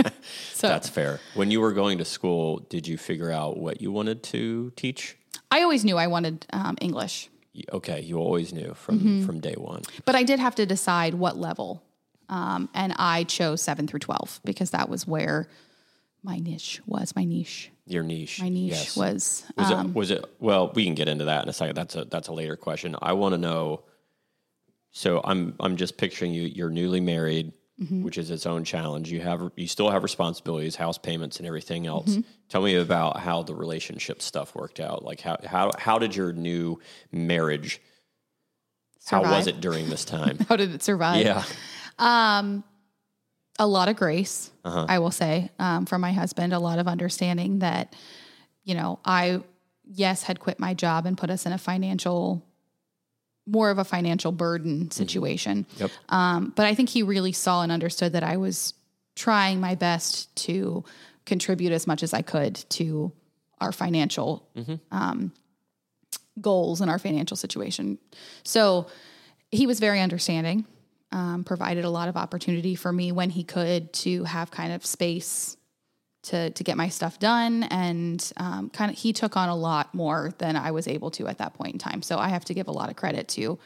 [0.52, 1.20] so That's fair.
[1.34, 5.16] When you were going to school, did you figure out what you wanted to teach?
[5.50, 7.28] I always knew I wanted um, English.
[7.72, 9.26] Okay, you always knew from Mm-hmm.
[9.26, 9.82] from day one.
[10.06, 11.82] But I did have to decide what level.
[12.28, 15.48] Um, and I chose seven through 12 because that was where
[16.22, 17.14] my niche was.
[17.14, 17.70] My niche.
[17.86, 18.40] Your niche.
[18.40, 18.96] My niche yes.
[18.96, 19.44] was.
[19.58, 19.94] Was um, it?
[19.94, 20.24] Was it?
[20.38, 21.74] Well, we can get into that in a second.
[21.74, 22.96] That's a that's a later question.
[23.02, 23.82] I want to know.
[24.92, 26.42] So I'm I'm just picturing you.
[26.42, 27.52] You're newly married,
[27.82, 28.02] Mm-hmm.
[28.02, 29.10] which is its own challenge.
[29.10, 32.10] You have you still have responsibilities, house payments, and everything else.
[32.10, 32.20] Mm-hmm.
[32.48, 35.04] Tell me about how the relationship stuff worked out.
[35.04, 36.78] Like how how how did your new
[37.10, 37.80] marriage?
[39.06, 40.38] How was it during this time?
[40.48, 41.24] how did it survive?
[41.24, 41.42] yeah.
[41.98, 42.62] Um,
[43.58, 44.86] A lot of grace, Uh-huh.
[44.88, 47.94] I will say, um, from my husband, a lot of understanding that,
[48.64, 49.42] you know, I,
[49.84, 52.42] yes, had quit my job and put us in a financial,
[53.46, 55.66] more of a financial burden situation.
[55.78, 55.90] Yep.
[56.08, 58.74] Um, but I think he really saw and understood that I was
[59.16, 60.84] trying my best to
[61.26, 63.12] contribute as much as I could to
[63.60, 64.48] our financial
[64.90, 65.32] um,
[66.40, 67.98] goals and our financial situation.
[68.42, 68.86] So
[69.50, 70.66] he was very understanding,
[71.12, 74.84] um, provided a lot of opportunity for me when he could to have kind of
[74.84, 75.56] space
[76.22, 79.92] to to get my stuff done, and um, kind of he took on a lot
[79.94, 82.02] more than I was able to at that point in time.
[82.02, 83.58] So I have to give a lot of credit to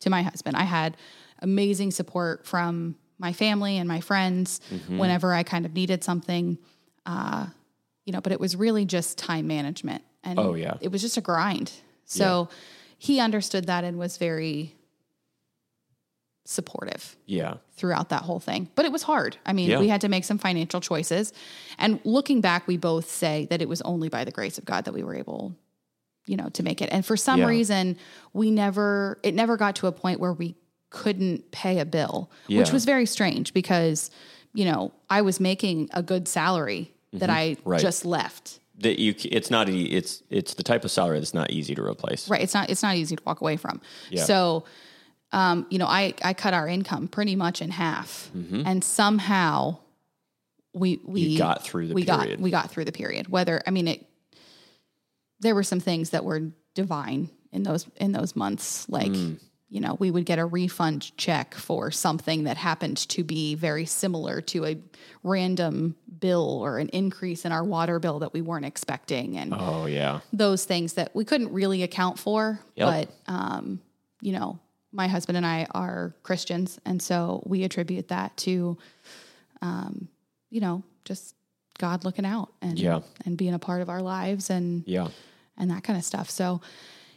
[0.00, 0.56] to my husband.
[0.56, 0.96] I had
[1.40, 6.58] amazing support from my family and my friends whenever I kind of needed something.
[7.06, 7.46] Uh,
[8.04, 10.74] you know, but it was really just time management, and Oh, yeah.
[10.80, 11.72] it was just a grind.
[12.04, 12.48] So
[12.98, 14.74] he understood that and was very
[16.44, 17.54] supportive Yeah.
[17.76, 18.68] throughout that whole thing.
[18.74, 19.36] But it was hard.
[19.46, 19.80] I mean, Yeah.
[19.80, 21.32] we had to make some financial choices.
[21.78, 24.84] And looking back, we both say that it was only by the grace of God
[24.84, 25.54] that we were able,
[26.26, 26.90] you know, to make it.
[26.92, 27.46] And for some Yeah.
[27.46, 27.96] reason,
[28.32, 30.54] we never it never got to a point where we
[30.90, 32.60] couldn't pay a bill, Yeah.
[32.60, 34.10] which was very strange because,
[34.52, 37.68] you know, I was making a good salary that I Mm-hmm.
[37.70, 37.80] Right.
[37.80, 38.60] just left.
[38.80, 39.14] That you.
[39.24, 39.68] It's not.
[39.68, 42.28] It's it's the type of salary that's not easy to replace.
[42.28, 42.42] Right.
[42.42, 43.80] It's not it's not easy to walk away from.
[44.10, 44.24] Yeah.
[44.24, 44.64] So
[45.34, 48.30] um, you know, I, I cut our income pretty much in half.
[48.34, 49.78] And somehow
[50.72, 51.30] we we Mm-hmm.
[51.32, 52.30] You got through the we period.
[52.38, 53.28] got we got through the period.
[53.28, 54.06] Whether I mean it
[55.40, 56.40] there were some things that were
[56.74, 58.88] divine in those in those months.
[58.88, 59.38] Like, Mm.
[59.68, 63.86] you know, we would get a refund check for something that happened to be very
[63.86, 64.76] similar to a
[65.22, 69.36] random bill or an increase in our water bill that we weren't expecting.
[69.36, 70.20] And Oh yeah.
[70.32, 72.60] those things that we couldn't really account for.
[72.76, 72.86] Yep.
[73.26, 73.80] But, um,
[74.20, 74.58] you know,
[74.94, 76.78] my husband and I are Christians.
[76.86, 78.78] And so we attribute that to,
[79.60, 80.08] um,
[80.50, 81.34] you know, just
[81.78, 83.00] God looking out and Yeah.
[83.26, 85.08] and being a part of our lives and Yeah.
[85.56, 86.30] and that kind of stuff.
[86.30, 86.60] So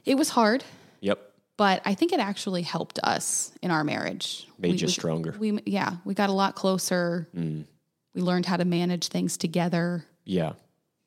[0.06, 0.64] it was hard,
[1.02, 1.20] Yep.
[1.58, 4.48] but I think it actually helped us in our marriage.
[4.58, 5.36] Made We- you we- stronger.
[5.40, 7.28] We yeah, we got a lot closer.
[7.34, 10.06] We learned how to manage things together.
[10.26, 10.54] Yeah.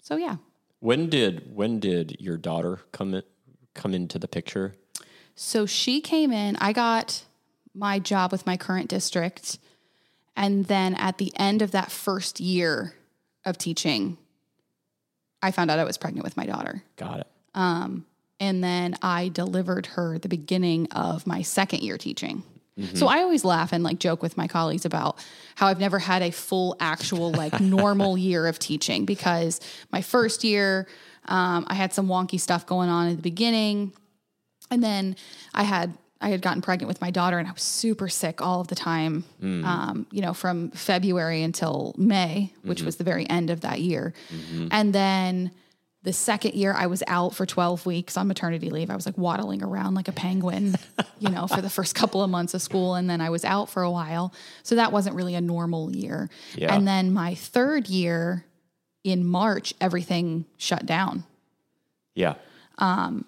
[0.01, 0.37] So yeah.
[0.79, 3.23] When did when did your daughter come in,
[3.75, 4.77] come into the picture?
[5.43, 7.25] So she came in, I got
[7.75, 9.59] my job with my current district.
[10.37, 12.95] And then at the end of that first year
[13.47, 14.19] of teaching,
[15.41, 16.83] I found out I was pregnant with my daughter.
[16.97, 17.27] Got it.
[18.39, 22.43] And then I delivered her the beginning of my second year teaching.
[22.95, 25.17] So I always laugh and like joke with my colleagues about
[25.55, 29.59] how I've never had a full actual like normal year of teaching because
[29.91, 30.87] my first year
[31.27, 33.93] um, I had some wonky stuff going on at the beginning,
[34.71, 35.17] and then
[35.55, 38.61] I had I had gotten pregnant with my daughter and I was super sick all
[38.61, 39.25] of the time.
[39.43, 39.65] Mm.
[39.65, 42.87] Um, you know, from February until May, which mm-hmm.
[42.87, 44.69] was the very end of that year, mm-hmm.
[44.71, 45.51] and then
[46.03, 48.91] the second year I was out for 12 weeks on maternity leave.
[48.91, 50.77] I was like waddling around like a penguin,
[51.19, 52.95] you know, for the first couple of months of school.
[52.95, 54.33] And then I was out for a while.
[54.63, 56.31] So that wasn't really a normal year.
[56.55, 56.75] Yeah.
[56.75, 58.47] And then my third year
[59.05, 61.25] in March, everything shut down.
[62.15, 62.35] Yeah.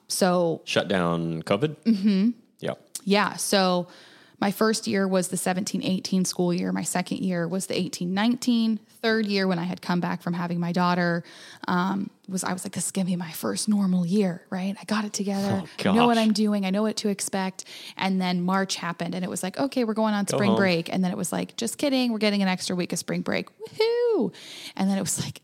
[0.09, 1.77] So Shut down COVID.
[1.85, 2.31] Mm-hmm.
[2.61, 2.75] Yeah.
[3.05, 3.37] yeah.
[3.37, 3.89] So
[4.41, 6.73] my first year was the 17 18 school year.
[6.73, 8.81] My second year was the 18 19.
[9.01, 11.23] Third year, when I had come back from having my daughter,
[11.69, 14.75] um, was I was like, this is gonna be my first normal year, right?
[14.81, 15.63] I got it together.
[15.65, 16.19] Oh, I know what.
[16.19, 16.67] I'm doing.
[16.67, 17.65] I know what to expect.
[17.97, 20.59] And then March happened, and it was like, okay, we're going on spring home.
[20.59, 20.93] break.
[20.93, 23.49] And then it was like, just kidding, we're getting an extra week of spring break.
[23.59, 24.33] Woohoo!
[24.77, 25.41] And then it was like,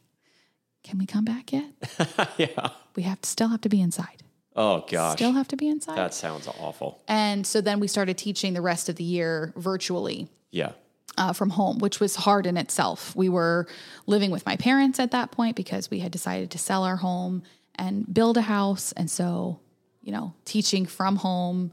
[0.83, 1.71] can we come back yet?
[2.39, 2.71] yeah.
[2.99, 4.25] We have to still have to be inside.
[4.57, 5.13] Oh gosh.
[5.19, 5.97] Still have to be inside.
[5.97, 7.01] that sounds awful.
[7.07, 10.73] And so then we started teaching the rest of the year virtually Yeah.
[11.17, 13.15] uh, from home, which was hard in itself.
[13.15, 13.69] We were
[14.07, 17.45] living with my parents at that point because we had decided to sell our home
[17.77, 18.91] and build a house.
[18.97, 19.61] And so,
[20.03, 21.71] you know, teaching from home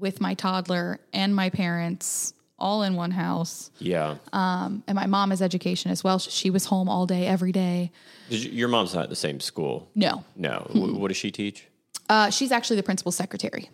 [0.00, 3.70] with my toddler and my parents all in one house.
[3.78, 4.16] Yeah.
[4.32, 6.18] And my mom is education as well.
[6.18, 7.90] She was home all day, every day.
[8.28, 9.88] Did you, your mom's not at the same school.
[9.94, 10.66] No, No.
[10.72, 11.66] Wh- what does she teach?
[12.08, 13.70] uh, she's actually the principal secretary.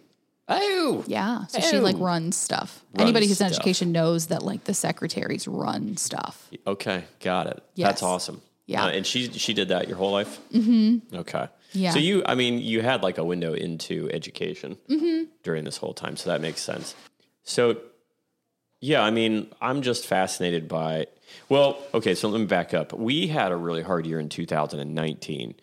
[0.49, 1.03] Oh.
[1.09, 1.47] Yeah.
[1.47, 2.01] So she like Oh.
[2.05, 2.85] runs stuff.
[2.99, 3.59] Anybody who's in stuff.
[3.59, 6.49] education knows that like the secretaries run stuff.
[6.67, 7.63] Okay, got it.
[7.75, 7.89] Yes.
[7.89, 8.43] That's awesome.
[8.67, 8.85] Yeah.
[8.85, 10.39] Uh, and she she did that your whole life.
[10.53, 11.17] Mm-hmm.
[11.17, 11.49] Okay.
[11.73, 11.91] Yeah.
[11.91, 15.25] So you, I mean, you had like a window into education Mm-hmm.
[15.43, 16.95] during this whole time, so that makes sense.
[17.43, 17.79] So,
[18.81, 21.07] yeah, I mean, I'm just fascinated by.
[21.49, 22.93] Well, okay, so let me back up.
[22.93, 25.55] We had a really hard year in 2019,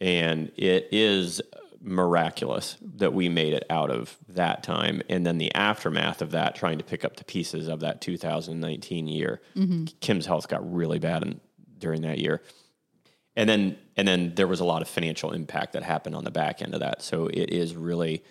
[0.00, 1.40] and it is
[1.80, 5.02] miraculous that we made it out of that time.
[5.08, 9.06] And then the aftermath of that, trying to pick up the pieces of that 2019
[9.06, 9.40] year.
[9.54, 9.84] Mm-hmm.
[10.00, 11.40] Kim's health got really bad in,
[11.78, 12.42] during that year
[13.36, 16.30] and then and then there was a lot of financial impact that happened on the
[16.30, 17.02] back end of that.
[17.02, 18.24] So it is really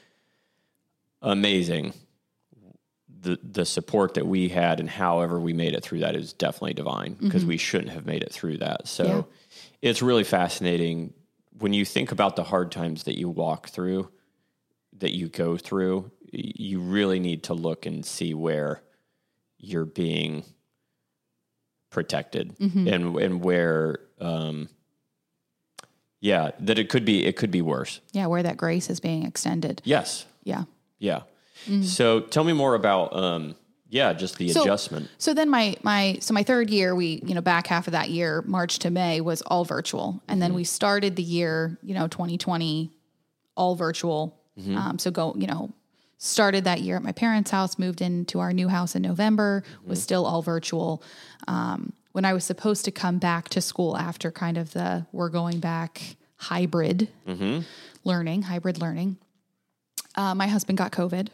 [1.21, 1.93] amazing
[3.25, 6.73] the the support that we had and however we made it through that is definitely
[6.75, 8.87] divine because we shouldn't have made it through that.
[8.87, 9.21] So Yeah.
[9.89, 11.13] it's really fascinating
[11.57, 14.09] when you think about the hard times that you walk through
[14.99, 18.81] that you go through you really need to look and see where
[19.57, 20.43] you're being
[21.89, 24.67] protected and and where um
[26.19, 29.23] yeah that it could be it could be worse Yeah, where that grace is being
[29.25, 29.81] extended.
[29.85, 30.65] yes Yeah.
[30.99, 31.21] yeah
[31.83, 33.55] so tell me more about um
[33.89, 35.09] yeah just the So- adjustment.
[35.17, 38.09] So then my my so my third year, we you know back half of that
[38.09, 42.07] year, March to May was all virtual, and then we started the year you know
[42.07, 42.91] 2020
[43.55, 44.37] all virtual.
[44.57, 45.71] Um, so go you know
[46.17, 50.01] started that year at my parents' house, moved into our new house in November, was
[50.01, 51.03] still all virtual.
[51.47, 55.29] Um, when I was supposed to come back to school after kind of the we're
[55.29, 57.09] going back hybrid
[58.05, 59.17] learning, hybrid learning,
[60.15, 61.27] uh, my husband got COVID.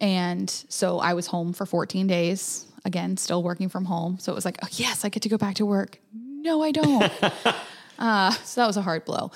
[0.00, 4.18] And so I was home for 14 days, again, still working from home.
[4.18, 5.98] So it was like, oh, yes, I get to go back to work.
[6.14, 7.12] No, I don't.
[7.98, 9.32] uh, so that was a hard blow.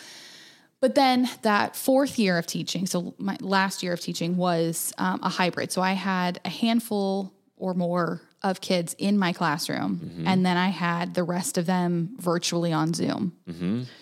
[0.81, 5.21] But then that fourth year of teaching, so my last year of teaching was um,
[5.23, 5.71] a hybrid.
[5.71, 10.69] So I had a handful or more of kids in my classroom, and then I
[10.71, 13.33] had the rest of them virtually on Zoom.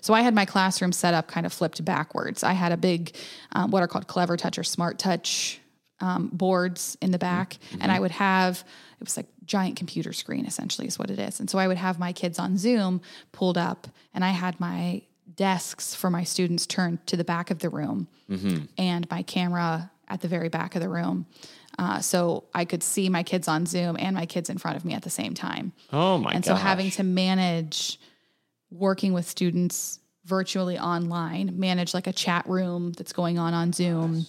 [0.00, 2.42] So I had my classroom set up kind of flipped backwards.
[2.42, 3.14] I had a big,
[3.52, 5.60] um, what are called Clever Touch or Smart Touch
[6.00, 8.64] um, boards in the back, and I would have
[9.00, 11.40] it was like giant computer screen essentially is what it is.
[11.40, 13.00] And so I would have my kids on Zoom
[13.32, 15.02] pulled up, and I had my
[15.36, 18.08] desks for my students turned to the back of the room,
[18.78, 21.26] and my camera at the very back of the room.
[21.78, 24.84] Uh, so I could see my kids on Zoom and my kids in front of
[24.84, 25.72] me at the same time.
[25.92, 27.98] oh my and god so having to manage
[28.70, 34.26] working with students virtually online, manage like a chat room that's going on on Zoom,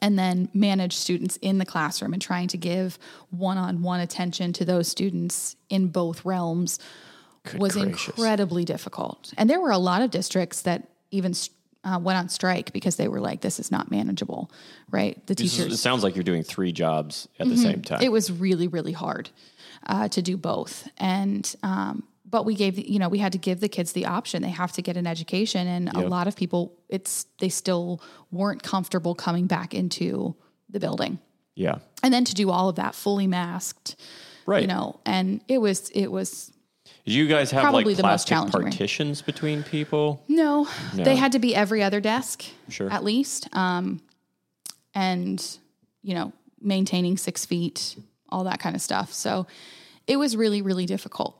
[0.00, 2.98] and then manage students in the classroom and trying to give
[3.30, 6.78] one on one attention to those students in both realms
[7.58, 8.08] was gracious.
[8.08, 9.32] incredibly difficult.
[9.36, 11.34] And there were a lot of districts that even
[11.84, 14.50] uh, went on strike because they were like, this is not manageable,
[14.90, 15.24] right?
[15.26, 15.72] The This is- teachers.
[15.74, 18.00] it sounds like you're doing three jobs at the same time.
[18.02, 19.30] It was really, really hard
[19.86, 20.88] uh, to do both.
[20.98, 24.42] And, um, but we gave, you know, we had to give the kids the option.
[24.42, 25.68] They have to get an education.
[25.68, 28.00] And a lot of people, it's, they still
[28.32, 30.34] weren't comfortable coming back into
[30.70, 31.18] the building.
[31.54, 31.76] yeah.
[32.02, 33.94] And then to do all of that fully masked,
[34.46, 34.62] Right.
[34.62, 36.50] you know, and it was, it was,
[37.04, 40.24] Did you guys have Probably like the most plastic partitions between people?
[40.26, 42.90] No, they had to be every other desk, Sure.
[42.90, 44.00] at least, um,
[44.94, 45.58] and
[46.02, 47.96] you know, maintaining six feet,
[48.30, 49.12] all that kind of stuff.
[49.12, 49.46] So
[50.06, 51.38] it was really, really difficult.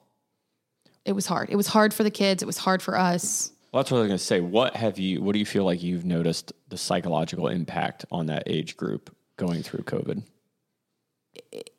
[1.05, 1.50] It was hard.
[1.50, 2.42] It was hard for the kids.
[2.42, 3.50] It was hard for us.
[3.72, 4.40] Well, that's what I was going to say.
[4.40, 5.22] What have you?
[5.22, 9.62] What do you feel like you've noticed the psychological impact on that age group going
[9.62, 10.22] through COVID?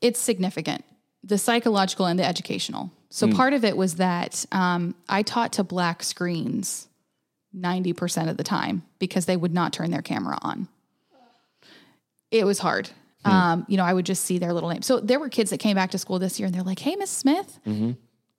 [0.02, 0.84] It's significant,
[1.24, 2.92] the psychological and the educational.
[3.10, 6.88] So part of it was that um, I taught to black screens
[7.54, 10.68] ninety percent of the time because they would not turn their camera on.
[12.32, 12.90] It was hard.
[13.26, 14.82] Um, you know, I would just see their little name.
[14.82, 16.96] So there were kids that came back to school this year and they're like, "Hey,
[16.96, 17.60] Miss Smith,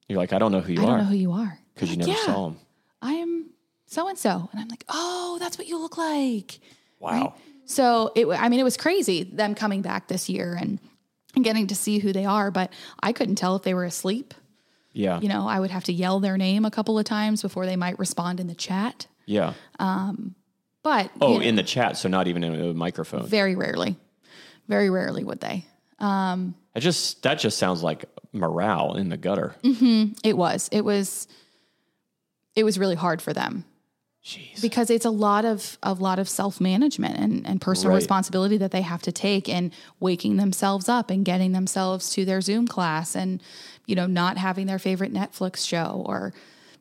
[0.08, 0.82] You're like, I don't know who you are.
[0.82, 2.58] I don't know who you are because you never "Yeah, saw them.
[3.00, 3.50] I am
[3.86, 6.58] so and so, and I'm like, "Oh, that's what you look like."
[7.00, 7.34] Wow.
[7.66, 10.78] So it, I mean, it was crazy them coming back this year and,
[11.34, 12.70] and getting to see who they are, but
[13.02, 14.34] I couldn't tell if they were asleep.
[14.92, 15.18] Yeah.
[15.20, 17.76] You know, I would have to yell their name a couple of times before they
[17.76, 19.06] might respond in the chat.
[19.26, 19.54] yeah.
[19.78, 20.34] Um,
[20.82, 23.26] but Oh, you know, in the chat, so not even in a microphone.
[23.26, 23.96] very rarely,
[24.68, 25.64] very rarely would they.
[25.98, 29.54] Um, I just that just sounds like morale in the gutter.
[29.62, 31.26] It was, it was,
[32.56, 33.64] it was really hard for them
[34.24, 34.60] Jeez.
[34.62, 37.96] because it's a lot of a lot of self management and, and personal Right.
[37.96, 39.70] responsibility that they have to take in
[40.00, 43.42] waking themselves up and getting themselves to their Zoom class and
[43.86, 46.32] you know not having their favorite Netflix show or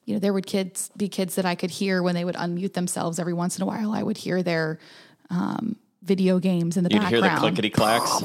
[0.05, 2.73] you know there would kids be kids that I could hear when they would unmute
[2.73, 4.79] themselves every once in a while I would hear their
[5.29, 8.21] um, video games in the You'd hear the clickety clacks.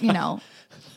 [0.02, 0.40] you know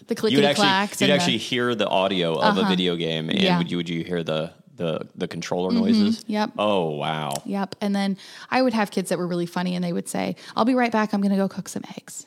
[0.07, 3.29] the You'd clickety actually you'd and the- actually hear the audio of a video game,
[3.29, 3.57] and Yeah.
[3.57, 6.23] would you would you hear the the the controller noises?
[6.27, 6.51] Yep.
[6.57, 7.33] Oh wow.
[7.45, 7.75] Yep.
[7.81, 8.17] And then
[8.51, 10.91] I would have kids that were really funny and they would say, I'll be right
[10.91, 11.13] back.
[11.13, 12.25] I'm going to go cook some eggs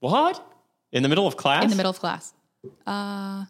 [0.00, 0.42] What?
[0.92, 1.64] In the middle of class?
[1.64, 2.32] in the middle of class.
[2.86, 3.44] Uh,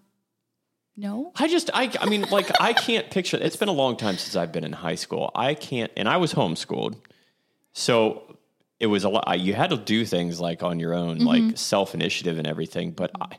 [0.97, 1.31] no.
[1.37, 3.37] I just, I, I mean, like, I can't picture.
[3.41, 5.31] It's been a long time since I've been in high school.
[5.37, 6.97] I can't, and I was homeschooled,
[7.73, 8.37] so
[8.81, 9.39] it was a lot.
[9.41, 11.57] You had to do things like on your own, like mm-hmm.
[11.57, 12.93] self initiative and everything.
[12.93, 13.33] But mm-hmm.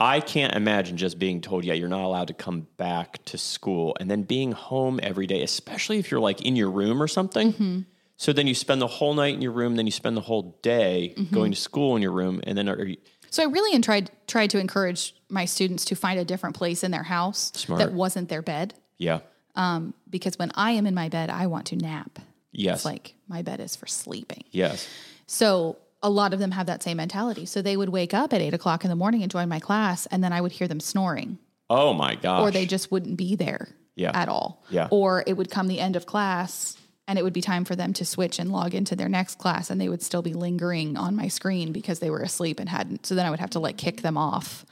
[0.00, 3.38] I, I can't imagine just being told, yeah, you're not allowed to come back to
[3.38, 7.08] school, and then being home every day, especially if you're like in your room or
[7.08, 7.52] something.
[7.52, 7.80] Mm-hmm.
[8.16, 10.58] So then you spend the whole night in your room, then you spend the whole
[10.60, 12.96] day going to school in your room, and then are you,
[13.30, 16.90] So I really tried tried to encourage my students to find a different place in
[16.90, 17.78] their house Smart.
[17.78, 18.74] that wasn't their bed.
[18.98, 19.20] yeah,
[19.54, 22.18] Um, Because when I am in my bed, I want to nap.
[22.58, 24.44] Yes, It's like my bed is for sleeping.
[24.50, 24.86] yes,
[25.26, 27.44] So a lot of them have that same mentality.
[27.46, 30.06] So they would wake up at eight o'clock in the morning and join my class,
[30.06, 31.38] and then I would hear them snoring.
[31.70, 34.12] oh my gosh, or they just wouldn't be there Yeah.
[34.14, 34.62] at all.
[34.70, 34.88] Yeah.
[34.90, 37.92] Or it would come the end of class and it would be time for them
[37.94, 41.14] to switch and log into their next class and they would still be lingering on
[41.16, 43.04] my screen because they were asleep and hadn't.
[43.06, 44.64] So then I would have to like kick them off.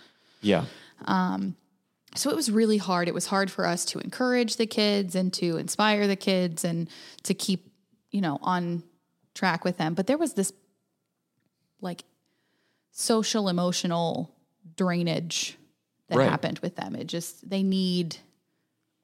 [0.42, 0.64] yeah.
[1.06, 1.56] Um
[2.14, 3.08] So it was really hard.
[3.08, 6.88] It was hard for us to encourage the kids and to inspire the kids and
[7.24, 7.70] to keep,
[8.16, 8.82] you know, on
[9.34, 9.92] track with them.
[9.92, 10.50] But there was this
[11.82, 12.04] like
[12.90, 14.34] social emotional
[14.74, 15.58] drainage
[16.08, 16.30] that Right.
[16.30, 16.96] happened with them.
[16.96, 18.16] It just they need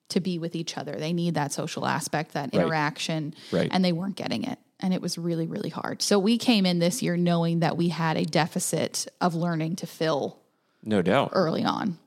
[0.08, 0.92] to be with each other.
[0.98, 3.68] They need that social aspect, that interaction, Right.
[3.70, 4.58] and they weren't getting it.
[4.80, 6.00] And it was really, really hard.
[6.00, 9.86] So we came in this year knowing that we had a deficit of learning to
[9.86, 10.38] fill
[10.82, 11.30] No doubt.
[11.34, 11.98] early on.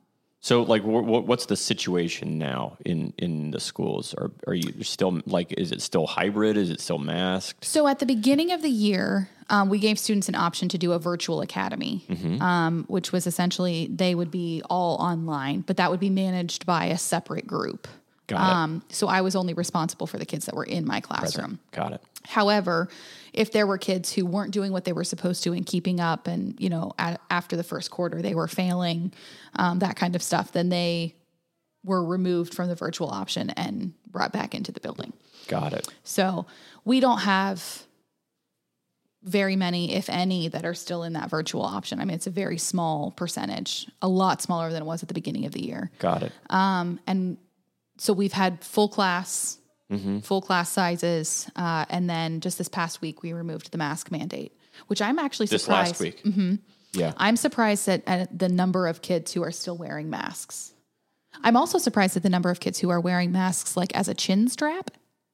[0.45, 4.13] So, like, wh- wh- what's the situation now in in the schools?
[4.13, 5.51] Are are you still like?
[5.53, 6.55] Is it still hybrid?
[6.55, 7.65] Is it still masked?
[7.65, 10.91] So at the beginning of the year, um, we gave students an option to do
[10.91, 12.05] a virtual academy,
[12.41, 16.85] um, which was essentially they would be all online, but that would be managed by
[16.85, 17.87] a separate group.
[18.27, 18.53] Got it.
[18.55, 21.57] Um, so I was only responsible for the kids that were in my classroom.
[21.71, 22.01] Got it.
[22.23, 22.87] However,
[23.35, 26.27] if there were kids who weren't doing what they were supposed to and keeping up,
[26.27, 29.13] and you know, at, after the first quarter they were failing,
[29.57, 31.15] um, that kind of stuff, then they
[31.83, 35.13] were removed from the virtual option and brought back into the building.
[35.47, 35.87] Got it.
[36.03, 36.47] So
[36.83, 37.83] we don't have
[39.23, 41.99] very many, if any, that are still in that virtual option.
[41.99, 45.13] I mean, it's a very small percentage, a lot smaller than it was at the
[45.13, 45.91] beginning of the year.
[45.99, 46.31] Got it.
[46.49, 47.37] And
[47.97, 49.57] so we've had full class,
[49.91, 50.19] Mm-hmm.
[50.19, 54.51] full class sizes, uh, and then just this past week we removed the mask mandate,
[54.87, 55.91] which I'm actually This surprised.
[55.91, 56.23] last week.
[56.23, 56.55] Mm-hmm.
[56.93, 57.13] Yeah.
[57.17, 60.73] I'm surprised at, at the number of kids who are still wearing masks.
[61.43, 64.13] I'm also surprised at the number of kids who are wearing masks like as a
[64.15, 64.89] chin strap.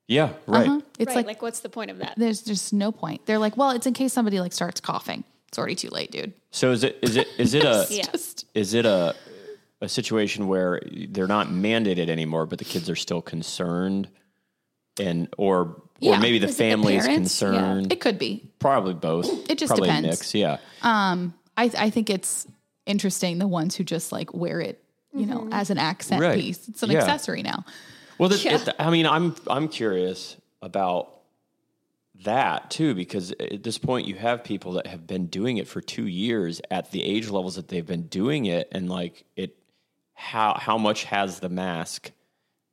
[0.08, 0.34] yeah.
[0.48, 0.68] Right.
[0.68, 0.82] Uh-huh.
[1.00, 2.16] It's right, like, like, what's the point of that?
[2.18, 3.26] there's just no point.
[3.28, 5.24] They're like, well, it's in case somebody like starts coughing.
[5.48, 6.34] It's already too late, dude.
[6.52, 8.06] So is it is it is it a Yeah.
[8.12, 9.16] Just is it a
[9.82, 14.10] a situation where they're not mandated anymore, but the kids are still concerned,
[15.02, 16.18] and or Yeah.
[16.18, 17.42] or maybe the Is it the family is parents?
[17.42, 17.50] Yeah.
[17.50, 17.94] concerned.
[17.94, 18.50] it could be.
[18.60, 19.28] Probably both.
[19.50, 20.08] It just Probably depends.
[20.08, 20.36] A mix.
[20.36, 20.58] Yeah.
[20.82, 22.48] Um, I I think it's
[22.86, 24.84] interesting the ones who just like wear it,
[25.14, 25.54] you know, mm-hmm.
[25.54, 26.40] as an accent Right.
[26.40, 26.68] piece.
[26.68, 27.00] It's an Yeah.
[27.00, 27.64] accessory now.
[28.18, 31.10] Well, the, it, I mean, I'm I'm curious about
[32.24, 35.82] that too because at this point you have people that have been doing it for
[35.82, 39.56] two years at the age levels that they've been doing it, and like it,
[40.14, 42.12] how how much has the mask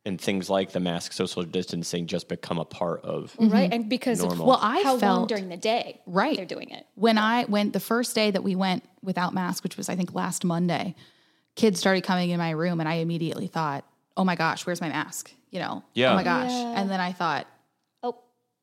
[0.08, 3.36] and things like the mask, social distancing, just become a part of?
[3.38, 3.72] Right.
[3.72, 4.46] And because Normal.
[4.48, 6.34] Well, I how long felt- during the day Right.
[6.36, 6.86] they're doing it.
[6.96, 10.14] When I went the first day that we went without masks, which was I think
[10.14, 10.96] last Monday,
[11.54, 13.84] kids started coming in my room and I immediately thought,
[14.16, 16.12] "Oh my gosh, where's my mask?" You know, Yeah.
[16.12, 16.80] "Oh my gosh." Yeah.
[16.80, 17.46] And then I thought,
[18.02, 18.16] Oh,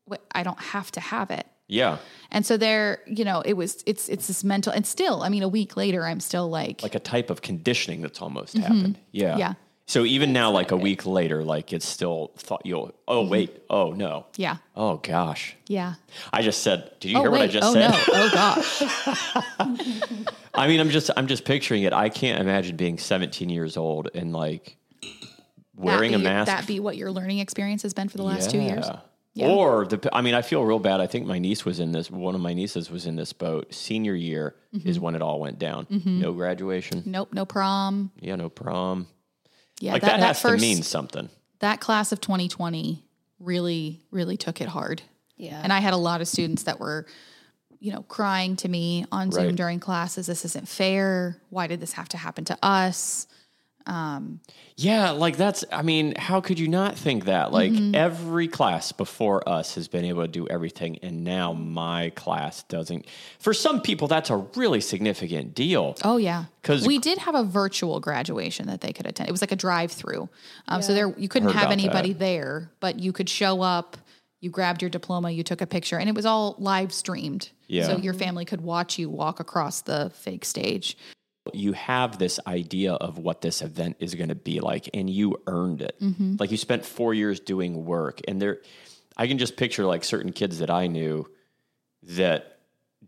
[0.07, 1.97] "Wait, I don't have to have it." Yeah,
[2.29, 5.41] And so there, you know, it was it's it's this mental and still, I mean,
[5.41, 8.99] a week later I'm still like, like a type of conditioning that's almost happened.
[9.11, 9.39] Yeah, Mm-hmm.
[9.39, 9.53] Yeah.
[9.87, 12.93] So even now, like a week later, like it's still thought you'll.
[13.07, 13.31] Oh Mm-hmm.
[13.31, 13.61] wait.
[13.69, 14.25] Oh no.
[14.35, 14.57] yeah.
[14.75, 15.55] Oh gosh.
[15.67, 15.93] Yeah.
[16.33, 16.91] I just said.
[16.99, 17.89] Did you Oh hear what I just oh said?
[17.91, 17.97] no.
[18.07, 18.81] Oh gosh.
[20.55, 21.93] I mean, I'm just I'm just picturing it.
[21.93, 24.77] I can't imagine being 17 years old and like
[25.75, 26.47] wearing that a mask.
[26.47, 28.85] That be what your learning experience has been for the last two years.
[29.33, 29.49] Yeah.
[29.49, 31.01] Or the I mean, I feel real bad.
[31.01, 32.09] I think my niece was in this.
[32.09, 33.73] One of my nieces was in this boat.
[33.73, 34.89] Senior year Mm-hmm.
[34.89, 35.87] is when it all went down.
[36.03, 37.01] No graduation.
[37.05, 37.29] Nope.
[37.31, 38.11] No prom.
[38.19, 39.07] Yeah, no prom.
[39.79, 39.93] Yeah.
[39.93, 41.29] Like that, has first to mean something.
[41.59, 43.03] that class of 2020
[43.39, 45.01] really really took it hard.
[45.37, 45.59] yeah.
[45.61, 47.05] And I had a lot of students that were,
[47.79, 49.55] you know, crying to me on Zoom Right.
[49.55, 50.27] during classes.
[50.27, 51.41] This isn't fair.
[51.49, 53.27] Why did this have to happen to us?
[54.77, 57.51] Yeah, like that's, I mean, how could you not think that?
[57.51, 57.95] Like Mm-hmm.
[57.95, 63.05] every class before us has been able to do everything, and now my class doesn't.
[63.39, 65.95] For some people, that's a really significant deal.
[66.03, 66.45] Oh yeah.
[66.61, 69.29] Because we did have a virtual graduation that they could attend.
[69.29, 70.29] It was like a drive-through,
[70.67, 72.19] um, so there you couldn't Heard have anybody that.
[72.19, 73.97] there, but you could show up.
[74.41, 77.49] You grabbed your diploma, you took a picture, and it was all live streamed.
[77.67, 77.87] Yeah.
[77.87, 80.97] So your family could watch you walk across the fake stage.
[81.53, 85.41] You have this idea of what this event is going to be like, and you
[85.47, 85.95] earned it.
[86.01, 86.35] Mm-hmm.
[86.39, 88.59] Like you spent four years doing work, and there,
[89.15, 91.29] I can just picture like certain kids that I knew
[92.03, 92.59] that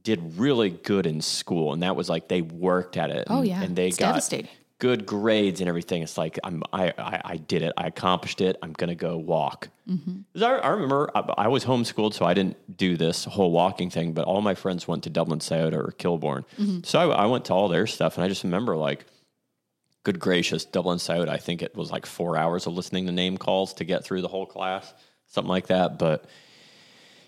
[0.04, 3.28] did really good in school, and that was like they worked at it.
[3.30, 3.62] Oh, yeah.
[3.62, 4.52] and they It's got devastating.
[4.80, 6.04] Good grades and everything.
[6.04, 7.74] It's like I'm, I, I, I did it.
[7.78, 8.58] I accomplished it.
[8.62, 9.70] I'm gonna go walk.
[9.90, 10.44] Mm-hmm.
[10.44, 14.14] I, I remember I, I was homeschooled, so I didn't do this whole walking thing.
[14.14, 16.80] But all my friends went to Dublin, Scioto, or Kilbourne, Mm-hmm.
[16.84, 19.06] so I, I went to all their stuff, and I just remember like,
[20.04, 21.32] good gracious, Dublin, Scioto.
[21.32, 24.22] I think it was like four hours of listening to name calls to get through
[24.22, 24.94] the whole class,
[25.28, 25.98] something like that.
[25.98, 26.26] But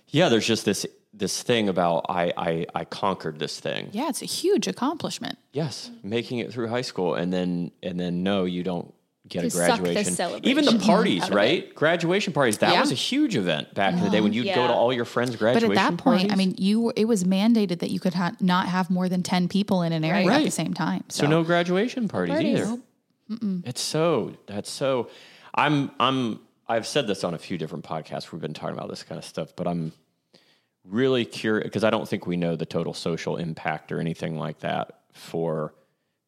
[0.10, 3.90] yeah, there's just this this thing about I, I, I conquered this thing.
[3.92, 5.38] Yeah, it's a huge accomplishment.
[5.52, 8.94] Yes, making it through high school, and then and then no, you don't
[9.28, 10.40] get To a suck the graduation.
[10.44, 11.74] Even the parties, right?
[11.76, 12.60] Graduation parties.
[12.60, 12.82] That Yeah.
[12.82, 15.36] was a huge event back in the day when you'd go to all your friends'
[15.36, 15.70] graduation.
[15.70, 16.32] But at that point, parties.
[16.32, 19.48] I mean, you it was mandated that you could ha- not have more than ten
[19.48, 21.04] people in an area at the same time.
[21.10, 22.60] So, so no graduation parties, parties.
[22.62, 22.78] either.
[23.66, 25.10] It's so that's so.
[25.54, 28.32] I'm I'm I've said this on a few different podcasts.
[28.32, 29.92] We've been talking about this kind of stuff, but I'm
[30.90, 34.60] really curious because I don't think we know the total social impact or anything like
[34.60, 35.74] that for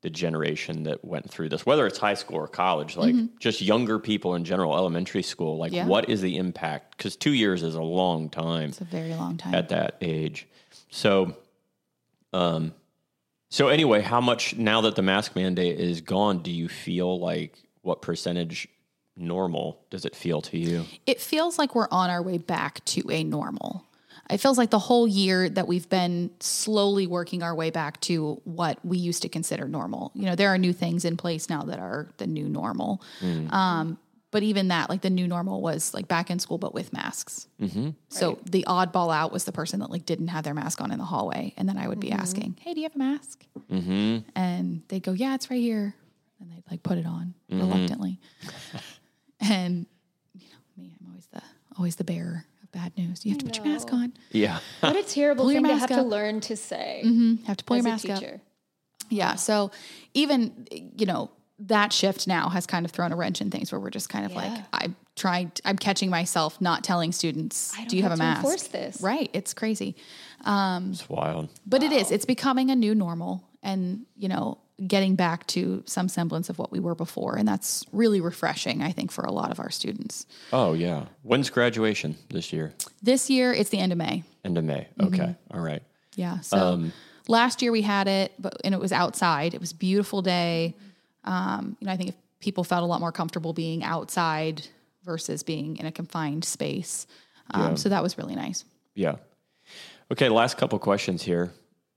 [0.02, 4.00] the generation that went through this, whether it's high school or college, like just younger
[4.00, 5.58] people in general, elementary school.
[5.58, 5.86] Like, Yeah.
[5.86, 6.98] what is the impact?
[6.98, 9.54] Because two years is a long time it's a very long time.
[9.54, 10.48] at that age.
[10.90, 11.36] So,
[12.34, 12.74] um,
[13.50, 17.56] so anyway, how much now that the mask mandate is gone, do you feel like
[17.84, 18.68] what percentage
[19.18, 20.86] normal does it feel to you?
[21.06, 23.86] it feels like we're on our way back to a normal.
[24.32, 28.42] It feels like the whole year that we've been slowly working our way back to
[28.46, 30.12] what we used to consider normal.
[30.16, 33.02] You know, there are new things in place now that are the new normal.
[33.50, 33.98] Um,
[34.32, 37.48] but even that, like the new normal was like back in school, but with masks.
[37.62, 37.90] Mm-hmm.
[38.08, 40.98] So the oddball out was the person that like didn't have their mask on in
[40.98, 41.54] the hallway.
[41.58, 43.46] And then I would be asking, Hey, do you have a mask?
[43.70, 44.30] Mm-hmm.
[44.34, 45.94] And they'd go, Yeah, it's right here.
[46.40, 48.20] And they'd like put it on reluctantly.
[49.42, 49.86] and
[50.34, 51.42] you know, me, I'm always the
[51.78, 53.26] always the bearer of bad news.
[53.26, 54.14] You have to put your mask on.
[54.32, 54.60] Yeah.
[54.82, 57.58] What a terrible Pull your thing to mask have to learn to say You have
[57.58, 58.24] to pull as your a mask up.
[59.10, 59.36] Yeah.
[59.36, 59.72] So
[60.14, 60.68] even,
[60.98, 63.92] you know, that shift now has kind of thrown a wrench in things where we're
[63.92, 67.98] just kind of like I'm trying I'm catching myself not telling students I don't do
[67.98, 69.02] you have, have a to mask enforce this.
[69.02, 69.96] right it's crazy
[70.46, 71.50] um, It's wild.
[71.68, 74.58] but it is it's becoming a new normal and you know
[74.88, 78.92] getting back to some semblance of what we were before and that's really refreshing I
[78.92, 81.06] think for a lot of our students Oh yeah.
[81.24, 82.74] When's graduation this year?
[83.02, 84.88] this year it's the end of May End of May.
[85.00, 85.14] Mm-hmm.
[85.14, 85.36] Okay.
[85.54, 85.84] All right.
[86.16, 86.40] Yeah.
[86.40, 86.94] So Um,
[87.28, 89.54] last year we had it, but and it was outside.
[89.54, 90.76] It was a beautiful day.
[91.24, 94.66] Um, you know, I think if people felt a lot more comfortable being outside
[95.04, 97.06] versus being in a confined space.
[97.52, 97.76] Um, Yeah.
[97.76, 98.66] So that was really nice.
[98.96, 99.18] Yeah.
[100.12, 101.52] Okay, last couple questions here.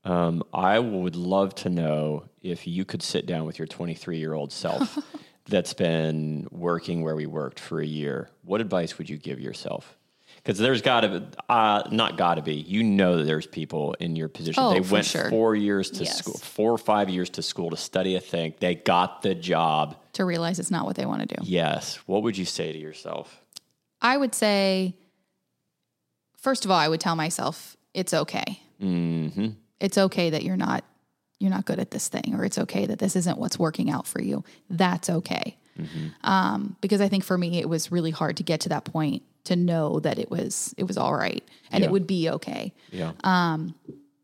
[0.05, 4.33] Um, I would love to know if you could sit down with your 23 year
[4.33, 4.97] old self
[5.45, 8.29] that's been working where we worked for a year.
[8.43, 9.97] What advice would you give yourself?
[10.37, 13.95] Because there's got to be, uh, not got to be, you know that there's people
[13.99, 14.61] in your position.
[14.63, 15.29] Oh, they went sure.
[15.29, 16.19] four years to Yes.
[16.19, 18.53] school, four or five years to school to study a thing.
[18.59, 19.95] They got the job.
[20.13, 21.41] To realize it's not what they want to do.
[21.43, 21.95] Yes.
[22.05, 23.41] What would you say to yourself?
[24.01, 24.95] I would say,
[26.37, 28.61] first of all, I would tell myself it's okay.
[28.79, 29.47] hmm
[29.79, 30.83] It's okay that you're not
[31.39, 34.07] you're not good at this thing, or it's okay that this isn't what's working out
[34.07, 34.43] for you.
[34.69, 35.57] That's okay.
[35.77, 36.07] Mm-hmm.
[36.23, 39.23] Um, because I think for me, it was really hard to get to that point
[39.43, 41.89] to know that it was it was all right and Yeah.
[41.89, 42.73] it would be okay.
[42.91, 43.11] Yeah.
[43.23, 43.75] Um,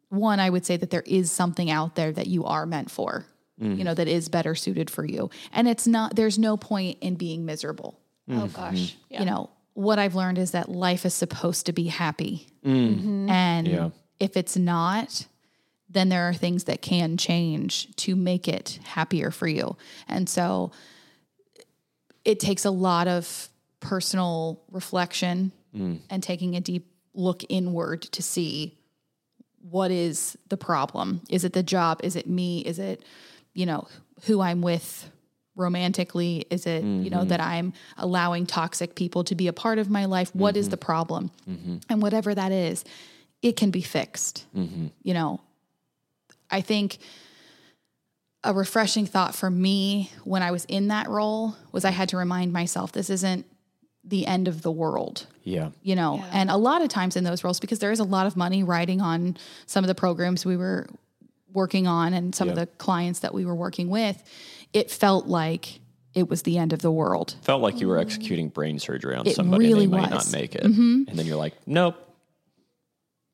[0.09, 3.25] one, I would say that there is something out there that you are meant for.
[3.57, 3.93] You know mm-hmm.
[3.93, 6.15] that is better suited for you, and it's not.
[6.15, 7.99] There's no point in being miserable.
[8.27, 8.39] Mm-hmm.
[8.41, 8.97] Oh gosh.
[9.09, 9.19] Yeah.
[9.19, 13.29] you know what i've learned is that life is supposed to be happy mm.
[13.29, 13.89] and Yeah.
[14.19, 15.27] if it's not
[15.91, 19.75] then there are things that can change to make it happier for you.
[20.07, 20.71] And so
[22.23, 25.99] it takes a lot of personal reflection mm.
[26.09, 28.77] and taking a deep look inward to see
[29.69, 31.21] what is the problem.
[31.29, 31.99] Is it the job?
[32.03, 32.61] Is it me?
[32.61, 33.03] Is it
[33.53, 33.87] you know
[34.23, 35.09] who i'm with
[35.55, 36.45] romantically?
[36.49, 37.49] Is it you know that mm-hmm.
[37.49, 40.33] i'm allowing toxic people to be a part of my life?
[40.33, 40.71] What is mm-hmm.
[40.71, 41.31] the problem?
[41.49, 41.77] Mm-hmm.
[41.89, 42.85] And whatever that is
[43.41, 44.45] it can be fixed.
[45.03, 45.41] You know
[46.51, 46.97] i think
[48.43, 52.17] a refreshing thought for me when i was in that role was i had to
[52.17, 53.45] remind myself this isn't
[54.03, 55.69] the end of the world Yeah.
[55.83, 56.29] you know Yeah.
[56.33, 58.63] and a lot of times in those roles because there is a lot of money
[58.63, 59.37] riding on
[59.67, 60.87] some of the programs we were
[61.53, 64.23] working on and some of the clients that we were working with
[64.73, 65.79] it felt like
[66.15, 69.27] it was the end of the world Felt like you were executing brain surgery on
[69.27, 70.25] It somebody really and they might was.
[70.25, 70.31] Mm-hmm.
[70.33, 70.63] not make it.
[70.63, 71.95] And then you're like, nope.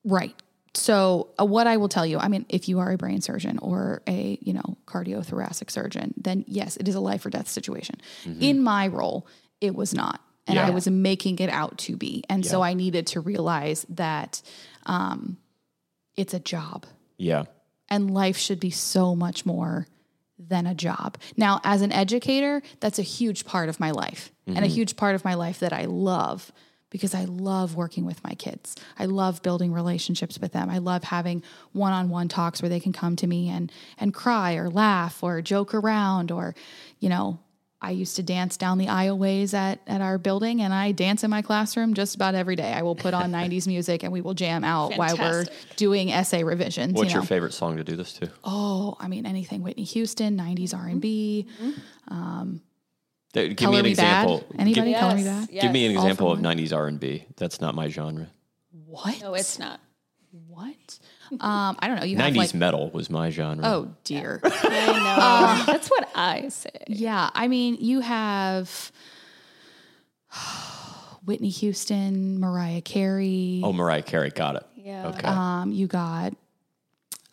[0.04, 0.36] right
[0.74, 3.58] so uh, what i will tell you i mean if you are a brain surgeon
[3.60, 7.96] or a you know cardiothoracic surgeon then yes it is a life or death situation.
[8.40, 9.26] In my role
[9.62, 10.22] it was not.
[10.46, 10.74] And i Mm-hmm.
[10.76, 12.24] Was making it out to be.
[12.30, 14.42] And so i needed to realize that
[14.86, 15.38] um,
[16.16, 16.86] it's a job.
[17.18, 17.44] Yeah.
[17.90, 19.88] and life should be so much more
[20.38, 21.18] than a job.
[21.36, 24.32] Now, as an educator, that's a huge part of my life.
[24.46, 26.52] And a huge part of my life that I love
[26.90, 28.76] because I love working with my kids.
[28.98, 30.70] I love building relationships with them.
[30.70, 34.70] I love having one-on-one talks where they can come to me and and cry or
[34.70, 36.56] laugh or joke around or
[37.00, 37.40] you know,
[37.80, 41.30] I used to dance down the aisleways at, at our building and I dance in
[41.30, 42.74] my classroom just about every day.
[42.74, 46.44] I will put on 90s music and we will jam out while we're doing essay
[46.44, 46.94] revisions.
[46.94, 47.22] What's you know?
[47.22, 48.32] your favorite song to do this to?
[48.44, 51.48] Oh, I mean anything Whitney Houston, 90s R&B.
[51.60, 51.76] Th-
[53.50, 54.38] Give Color me an Me example.
[54.52, 54.60] Bad.
[54.62, 55.50] Anybody Yes, color me bad?
[55.52, 55.62] yes.
[55.64, 56.58] Give me an example of one.
[56.58, 57.26] 90s R&B.
[57.38, 58.28] That's not my genre.
[58.86, 59.22] What?
[59.22, 59.80] No, it's not.
[60.48, 61.00] What?
[61.32, 62.06] Um, I don't know.
[62.06, 63.66] You have 90s like metal was my genre.
[63.66, 64.40] Oh dear.
[64.46, 65.72] I know.
[65.72, 66.70] That's what I say.
[66.88, 68.92] yeah, I mean, you have
[71.26, 73.62] Whitney Houston, Mariah Carey.
[73.64, 74.30] Oh, Mariah Carey.
[74.30, 74.66] Got it.
[74.76, 75.08] Yeah.
[75.10, 75.28] Okay.
[75.28, 76.34] Um, you got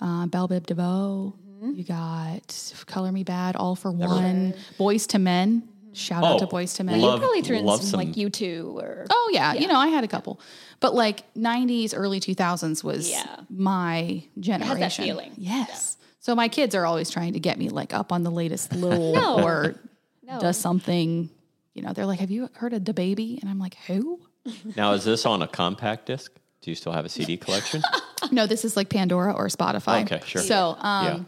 [0.01, 1.35] uh, Bell Biv DeVoe.
[1.47, 1.73] Mm-hmm.
[1.77, 5.69] You got Color Me Badd, All for One, Boyz II Men.
[5.95, 7.01] Shout out Oh, to Boyz II Men.
[7.01, 9.79] love- Probably threw in love some, some- like you two or Oh yeah, you know
[9.79, 10.41] I had a couple,
[10.81, 13.25] but like '90s, early 2000s was Yeah.
[13.51, 15.05] my generation.
[15.05, 15.33] feeling.
[15.37, 15.97] Yes.
[16.21, 19.15] So my kids are always trying to get me like up on the latest Lil
[19.15, 19.43] No.
[19.45, 19.75] or
[20.23, 20.41] No.
[20.41, 21.31] does something.
[21.75, 24.21] You know, they're like, "Have you heard of the baby?" And I'm like, "Who?"
[24.77, 26.33] Now, is this on a compact disc?
[26.63, 27.83] Do you still have a CD collection?
[28.31, 30.03] No, this is like Pandora or Spotify.
[30.05, 30.41] Okay, sure.
[30.41, 31.19] So, um, yeah.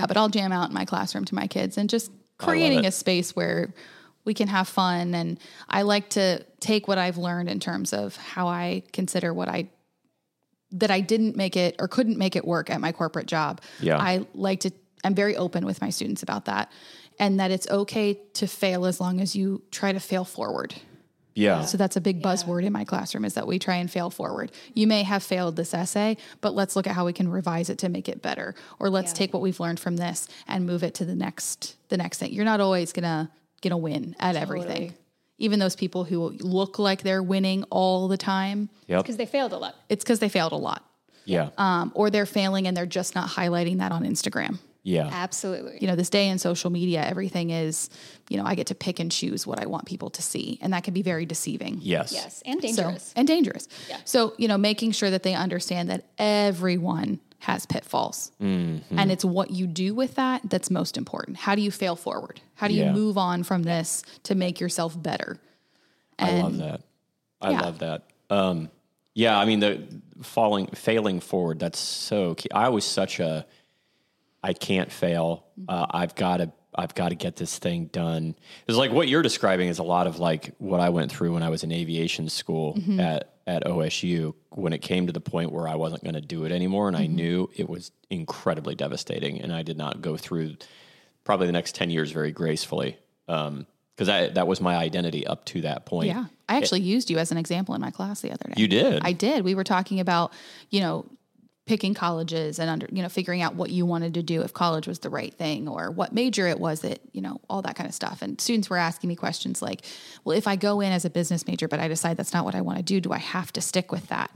[0.00, 2.86] yeah, but I'll jam out in my classroom to my kids and just love creating
[2.86, 3.72] a space where
[4.24, 5.14] we can have fun.
[5.14, 9.48] And I like to take what I've learned in terms of how I consider what
[9.48, 9.68] I
[10.72, 13.60] that I didn't make it or couldn't make it work at my corporate job.
[13.80, 13.98] Yeah.
[13.98, 14.72] I like to
[15.04, 16.70] I'm very open with my students about that
[17.18, 20.74] and that it's okay to fail as long as you try to fail forward.
[21.36, 21.64] Yeah.
[21.66, 24.50] So that's a big buzzword in my classroom is that we try and fail forward.
[24.74, 27.78] You may have failed this essay, but let's look at how we can revise it
[27.78, 28.54] to make it better.
[28.80, 29.16] Or let's Yeah.
[29.18, 32.32] take what we've learned from this and move it to the next the next thing.
[32.32, 33.30] You're not always gonna
[33.62, 34.92] going to win at everything.
[35.38, 39.02] Even those people who look like they're winning all the time, Yep.
[39.02, 39.74] Because they failed a lot.
[39.88, 40.84] it's because they failed a lot.
[41.24, 41.48] Yeah.
[41.58, 44.58] Um, or they're failing and they're just not highlighting that on Instagram.
[44.86, 45.10] Yeah.
[45.10, 45.78] Absolutely.
[45.80, 47.90] you know, this day in social media, everything is,
[48.28, 50.60] you know, I get to pick and choose what I want people to see.
[50.62, 51.78] And that can be very deceiving.
[51.82, 52.12] Yes.
[52.12, 52.40] Yes.
[52.46, 53.12] And So, dangerous.
[53.16, 53.68] and dangerous.
[53.88, 53.98] Yeah.
[54.04, 58.30] So, you know, making sure that they understand that everyone has pitfalls.
[58.40, 58.96] Mm-hmm.
[58.96, 61.38] And it's what you do with that that's most important.
[61.38, 62.40] How do you fail forward?
[62.54, 65.40] How do you move on from this to make yourself better?
[66.16, 66.80] I love that.
[67.40, 67.60] I yeah.
[67.60, 68.04] love that.
[68.30, 68.70] Um,
[69.14, 69.82] yeah, I mean the
[70.22, 71.58] falling, failing forward.
[71.58, 72.50] That's so key.
[72.54, 73.46] I was such a,
[74.46, 75.44] I can't fail.
[75.68, 78.36] Uh, I've got to, I've got to get this thing done.
[78.68, 81.42] It's like what you're describing is a lot of like what I went through when
[81.42, 84.34] I was in aviation school at at OSU.
[84.50, 86.96] When it came to the point where I wasn't going to do it anymore, and
[86.96, 90.56] I knew it was incredibly devastating, and I did not go through
[91.24, 92.98] probably the next ten years very gracefully.
[93.26, 93.66] Um,
[93.96, 96.08] because that that was my identity up to that point.
[96.08, 96.26] Yeah.
[96.48, 98.60] I actually used you as an example in my class the other day.
[98.60, 99.02] You did.
[99.02, 99.42] I did.
[99.42, 100.32] We were talking about,
[100.70, 101.06] you know,
[101.66, 104.86] picking colleges and under, you know, figuring out what you wanted to do if college
[104.86, 107.88] was the right thing or what major it was that, you know, all that kind
[107.88, 108.22] of stuff.
[108.22, 109.82] And students were asking me questions like,
[110.24, 112.54] well, if I go in as a business major, but I decide that's not what
[112.54, 114.30] I want to do, do I have to stick with that?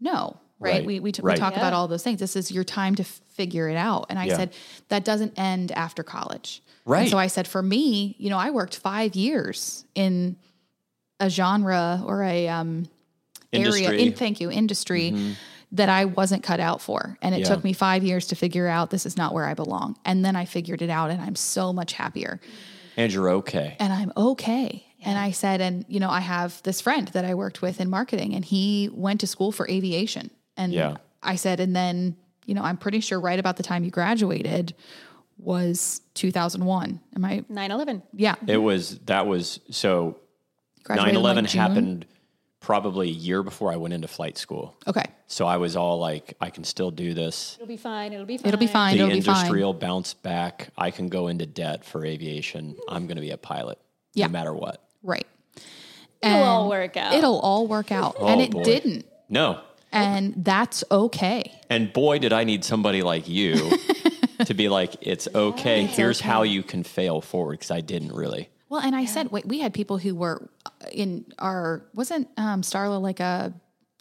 [0.00, 0.38] No.
[0.58, 0.72] Right.
[0.76, 0.84] Right.
[0.86, 1.34] We, we, t- Right.
[1.34, 2.20] we talk about all those things.
[2.20, 4.06] This is your time to f- figure it out.
[4.08, 4.36] And I Yeah.
[4.36, 4.54] said,
[4.88, 6.62] that doesn't end after college.
[6.86, 7.02] Right.
[7.02, 10.36] And so I said, for me, you know, I worked five years in
[11.20, 12.86] a genre or a um,
[13.52, 13.90] area.
[13.92, 15.34] In, thank you, industry
[15.72, 17.44] that I wasn't cut out for, and it Yeah.
[17.48, 19.96] took me five years to figure out this is not where I belong.
[20.04, 22.40] And then I figured it out, and I'm so much happier,
[22.96, 23.76] and you're okay.
[23.80, 24.84] and I'm okay.
[25.04, 27.88] And I said, and you know, I have this friend that I worked with in
[27.90, 30.30] marketing, and he went to school for aviation.
[30.56, 30.96] And Yeah.
[31.22, 34.74] I said, and then you know, I'm pretty sure right about the time you graduated
[35.38, 37.00] was 2001.
[37.16, 37.44] Am I?
[37.48, 38.02] 9 11.
[38.12, 40.18] Yeah, It was that was so
[40.84, 41.60] graduated 9 in, 11 like, June?
[41.60, 42.06] happened
[42.62, 44.74] probably a year before I went into flight school.
[44.86, 47.56] Okay, So I was all like, I can still do this.
[47.60, 48.12] It'll be fine.
[48.12, 48.48] It'll be fine.
[48.48, 48.96] it'll be fine.
[48.96, 49.36] The It'll be fine.
[49.36, 50.70] industry will bounce back.
[50.78, 52.76] I can go into debt for aviation.
[52.88, 53.78] I'm going to be a pilot
[54.14, 54.26] Yeah.
[54.28, 54.82] no matter what.
[55.02, 55.26] Right.
[56.22, 57.12] It'll all work out.
[57.14, 58.16] It'll all work out.
[58.20, 58.62] and Oh, it boy.
[58.64, 59.06] didn't.
[59.28, 59.60] No.
[59.90, 61.52] And that's okay.
[61.68, 63.54] And boy, did I need somebody like you
[64.46, 65.84] to be like, it's okay.
[65.84, 68.48] Here's how you can fail forward because I didn't really.
[68.72, 70.48] Well, and I said, wait, we had people who were
[70.90, 73.52] in our, wasn't um, Starla like a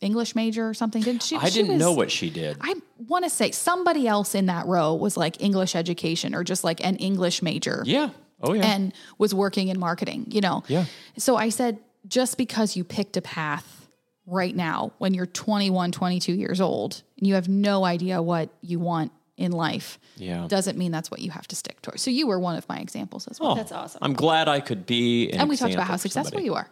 [0.02, 1.02] English major or something?
[1.02, 1.36] Didn't she?
[1.36, 2.56] I she didn't was- know what she did.
[2.62, 2.76] I
[3.10, 6.82] want to say somebody else in that row was like English education or just like
[6.86, 7.84] an English major.
[7.86, 8.12] yeah.
[8.42, 8.66] Oh, yeah.
[8.66, 10.64] and was working in marketing, you know?
[10.70, 10.86] Yeah.
[11.18, 13.90] So I said, just because you picked a path
[14.26, 18.80] right now when you're 21, 22 years old, and you have no idea what you
[18.80, 19.12] want
[19.42, 20.46] in life, Yeah.
[20.48, 21.98] doesn't mean that's what you have to stick to.
[21.98, 23.52] So you were one of my examples as well.
[23.52, 24.00] Oh, That's awesome.
[24.02, 25.30] I'm glad I could be.
[25.32, 26.46] An and we talked about how successful somebody.
[26.46, 26.70] you are.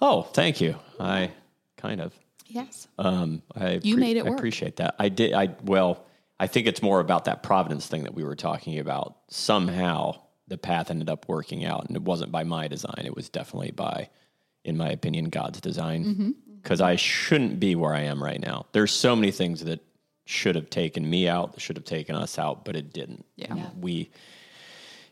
[0.00, 0.76] Oh, thank you.
[0.98, 1.30] I
[1.76, 2.12] kind of.
[2.46, 2.88] Yes.
[2.98, 4.94] Um, I You made it I appreciate that.
[4.98, 5.32] I did.
[5.32, 6.04] I well,
[6.38, 9.16] I think it's more about that Providence thing that we were talking about.
[9.28, 13.02] Somehow the path ended up working out, and it wasn't by my design.
[13.04, 14.08] It was definitely by,
[14.64, 16.04] in my opinion, God's design.
[16.04, 16.30] Mm-hmm.
[16.62, 18.66] Because I shouldn't be where I am right now.
[18.72, 19.80] There's so many things that
[20.30, 23.24] should have taken me out, should have taken us out, but it didn't.
[23.36, 23.54] Yeah.
[23.54, 23.70] Yeah.
[23.78, 24.10] We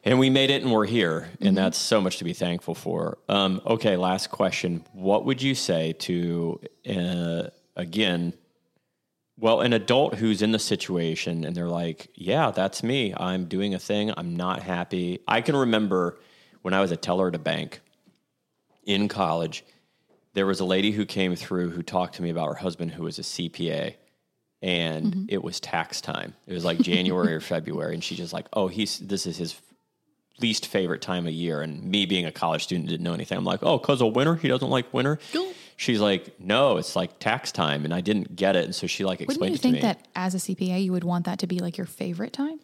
[0.04, 1.46] and we made it and we're here Mm-hmm.
[1.48, 5.54] and that's so much to be thankful for um, okay last question what would you
[5.54, 7.42] say to uh,
[7.76, 8.32] again
[9.38, 13.74] well an adult who's in the situation and they're like yeah that's me i'm doing
[13.74, 16.18] a thing i'm not happy i can remember
[16.62, 17.80] when i was a teller at a bank
[18.84, 19.64] in college
[20.34, 23.02] there was a lady who came through who talked to me about her husband who
[23.02, 23.94] was a cpa
[24.60, 25.24] and mm-hmm.
[25.28, 28.68] it was tax time it was like january or february and she's just like oh
[28.68, 29.60] he's this is his
[30.40, 31.60] least favorite time of year.
[31.60, 33.38] And me being a college student didn't know anything.
[33.38, 35.18] I'm like, oh, because of winter, he doesn't like winter.
[35.76, 38.64] She's like, no, it's like tax time, and I didn't get it.
[38.64, 39.80] And so she like Wouldn't explained you it to think me.
[39.82, 42.58] that as a CPA, you would want that to be like your favorite time?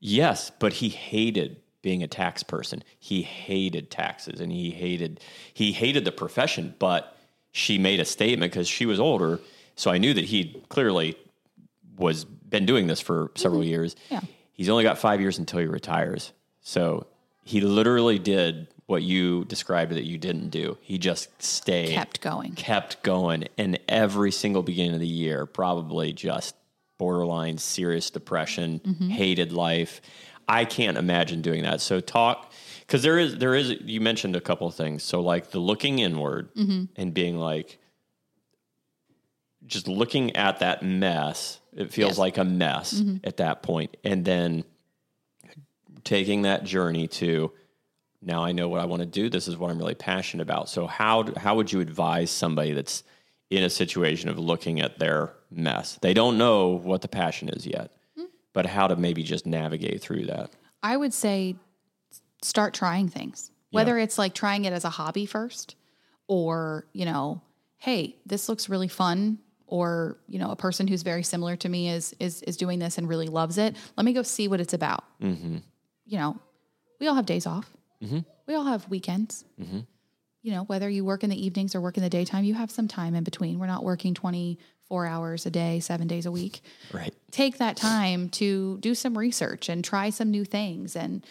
[0.00, 2.82] Yes, but he hated being a tax person.
[2.98, 5.20] He hated taxes, and he hated
[5.52, 6.74] he hated the profession.
[6.78, 7.14] But
[7.52, 9.40] she made a statement because she was older,
[9.76, 11.16] so I knew that he clearly
[11.96, 13.96] was been doing this for several years.
[14.10, 14.20] Yeah.
[14.52, 16.32] He's only got five years until he retires.
[16.60, 17.06] So
[17.42, 20.76] he literally did what you described that you didn't do.
[20.82, 22.52] He just stayed, Kept going.
[22.54, 26.54] kept going, and every single beginning of the year, probably just
[26.98, 29.08] borderline serious depression, Mm-hmm.
[29.08, 30.00] hated life.
[30.46, 31.80] I can't imagine doing that.
[31.80, 35.02] So talk because there is there is you mentioned a couple of things.
[35.02, 37.78] So like the looking inward and being like
[39.66, 41.60] just looking at that mess.
[41.76, 42.18] It feels Yes.
[42.18, 43.16] like a mess mm-hmm.
[43.24, 44.64] at that point, and then
[46.04, 47.52] taking that journey to
[48.22, 49.28] now I know what I want to do.
[49.28, 50.68] This is what I'm really passionate about.
[50.68, 53.02] So how how would you advise somebody that's
[53.50, 55.98] in a situation of looking at their mess?
[56.00, 58.24] They don't know what the passion is yet, hmm.
[58.52, 60.50] but how to maybe just navigate through that.
[60.82, 61.56] I would say
[62.42, 63.50] start trying things.
[63.70, 65.74] Whether it's like trying it as a hobby first
[66.28, 67.42] or, you know,
[67.78, 71.88] hey, this looks really fun or, you know, a person who's very similar to me
[71.90, 73.76] is is is doing this and really loves it.
[73.96, 75.04] Let me go see what it's about.
[75.20, 75.58] Mm-hmm.
[76.06, 76.38] You know,
[77.00, 77.70] we all have days off.
[78.46, 79.44] We all have weekends.
[80.42, 82.70] You know, whether you work in the evenings or work in the daytime, you have
[82.70, 83.58] some time in between.
[83.58, 86.60] We're not working 24 hours a day, 7 days a week
[86.92, 87.14] Right.
[87.30, 90.94] take that time to do some research and try some new things.
[90.96, 91.24] And,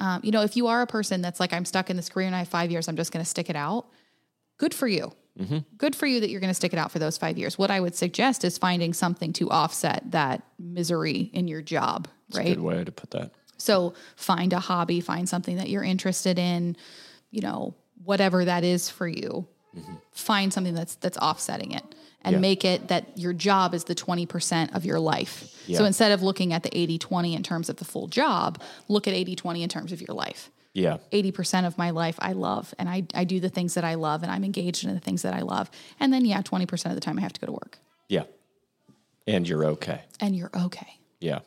[0.00, 2.26] um, you know, if you are a person that's like, I'm stuck in this career
[2.26, 3.86] and I have five years, I'm just going to stick it out,
[4.58, 5.12] good for you.
[5.38, 5.58] Mm-hmm.
[5.76, 7.58] Good for you that you're going to stick it out for those five years.
[7.58, 12.44] What I would suggest is finding something to offset that misery in your job, right?
[12.44, 13.32] That's a good way to put that.
[13.58, 16.76] So find a hobby, find something that you're interested in,
[17.30, 17.74] you know,
[18.04, 19.46] whatever that is for you.
[19.76, 19.94] Mm-hmm.
[20.12, 21.84] Find something that's that's offsetting it
[22.22, 22.40] and Yeah.
[22.40, 25.52] make it that your job is the 20% of your life.
[25.72, 29.14] So instead of looking at the 80-20 in terms of the full job, look at
[29.14, 30.50] 80-20 in terms of your life.
[30.76, 30.98] Yeah.
[31.10, 34.22] 80% of my life I love and I, I do the things that I love
[34.22, 35.70] and I'm engaged in the things that I love.
[35.98, 37.78] And then yeah, 20% of the time I have to go to work.
[38.08, 38.24] Yeah.
[39.26, 40.02] And you're okay.
[40.20, 40.98] And you're okay.
[41.18, 41.40] Yeah.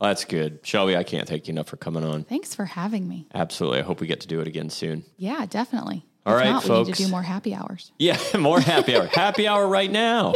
[0.00, 0.60] Well, that's good.
[0.62, 2.24] Shelby, I can't thank you enough for coming on.
[2.24, 3.28] Thanks for having me.
[3.34, 3.80] Absolutely.
[3.80, 5.04] I hope we get to do it again soon.
[5.18, 6.06] Yeah, definitely.
[6.24, 6.98] All if right, not, we need folks.
[6.98, 7.92] to do more happy hours.
[7.98, 8.18] Yeah.
[8.38, 9.06] More happy hour.
[9.06, 10.32] happy hour right now.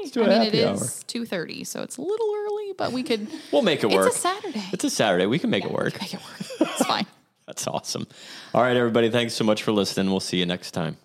[0.00, 3.26] Let's do I mean, it is 2.30, so it's a little early, but we could.
[3.50, 4.06] We'll make it work.
[4.06, 4.64] it's a Saturday.
[4.72, 5.26] It's a Saturday.
[5.26, 6.00] We can make it work.
[6.00, 6.70] Make it work.
[6.70, 7.06] It's fine.
[7.46, 8.06] That's awesome.
[8.54, 9.10] All right, everybody.
[9.10, 10.10] Thanks so much for listening.
[10.10, 10.96] We'll see you next time.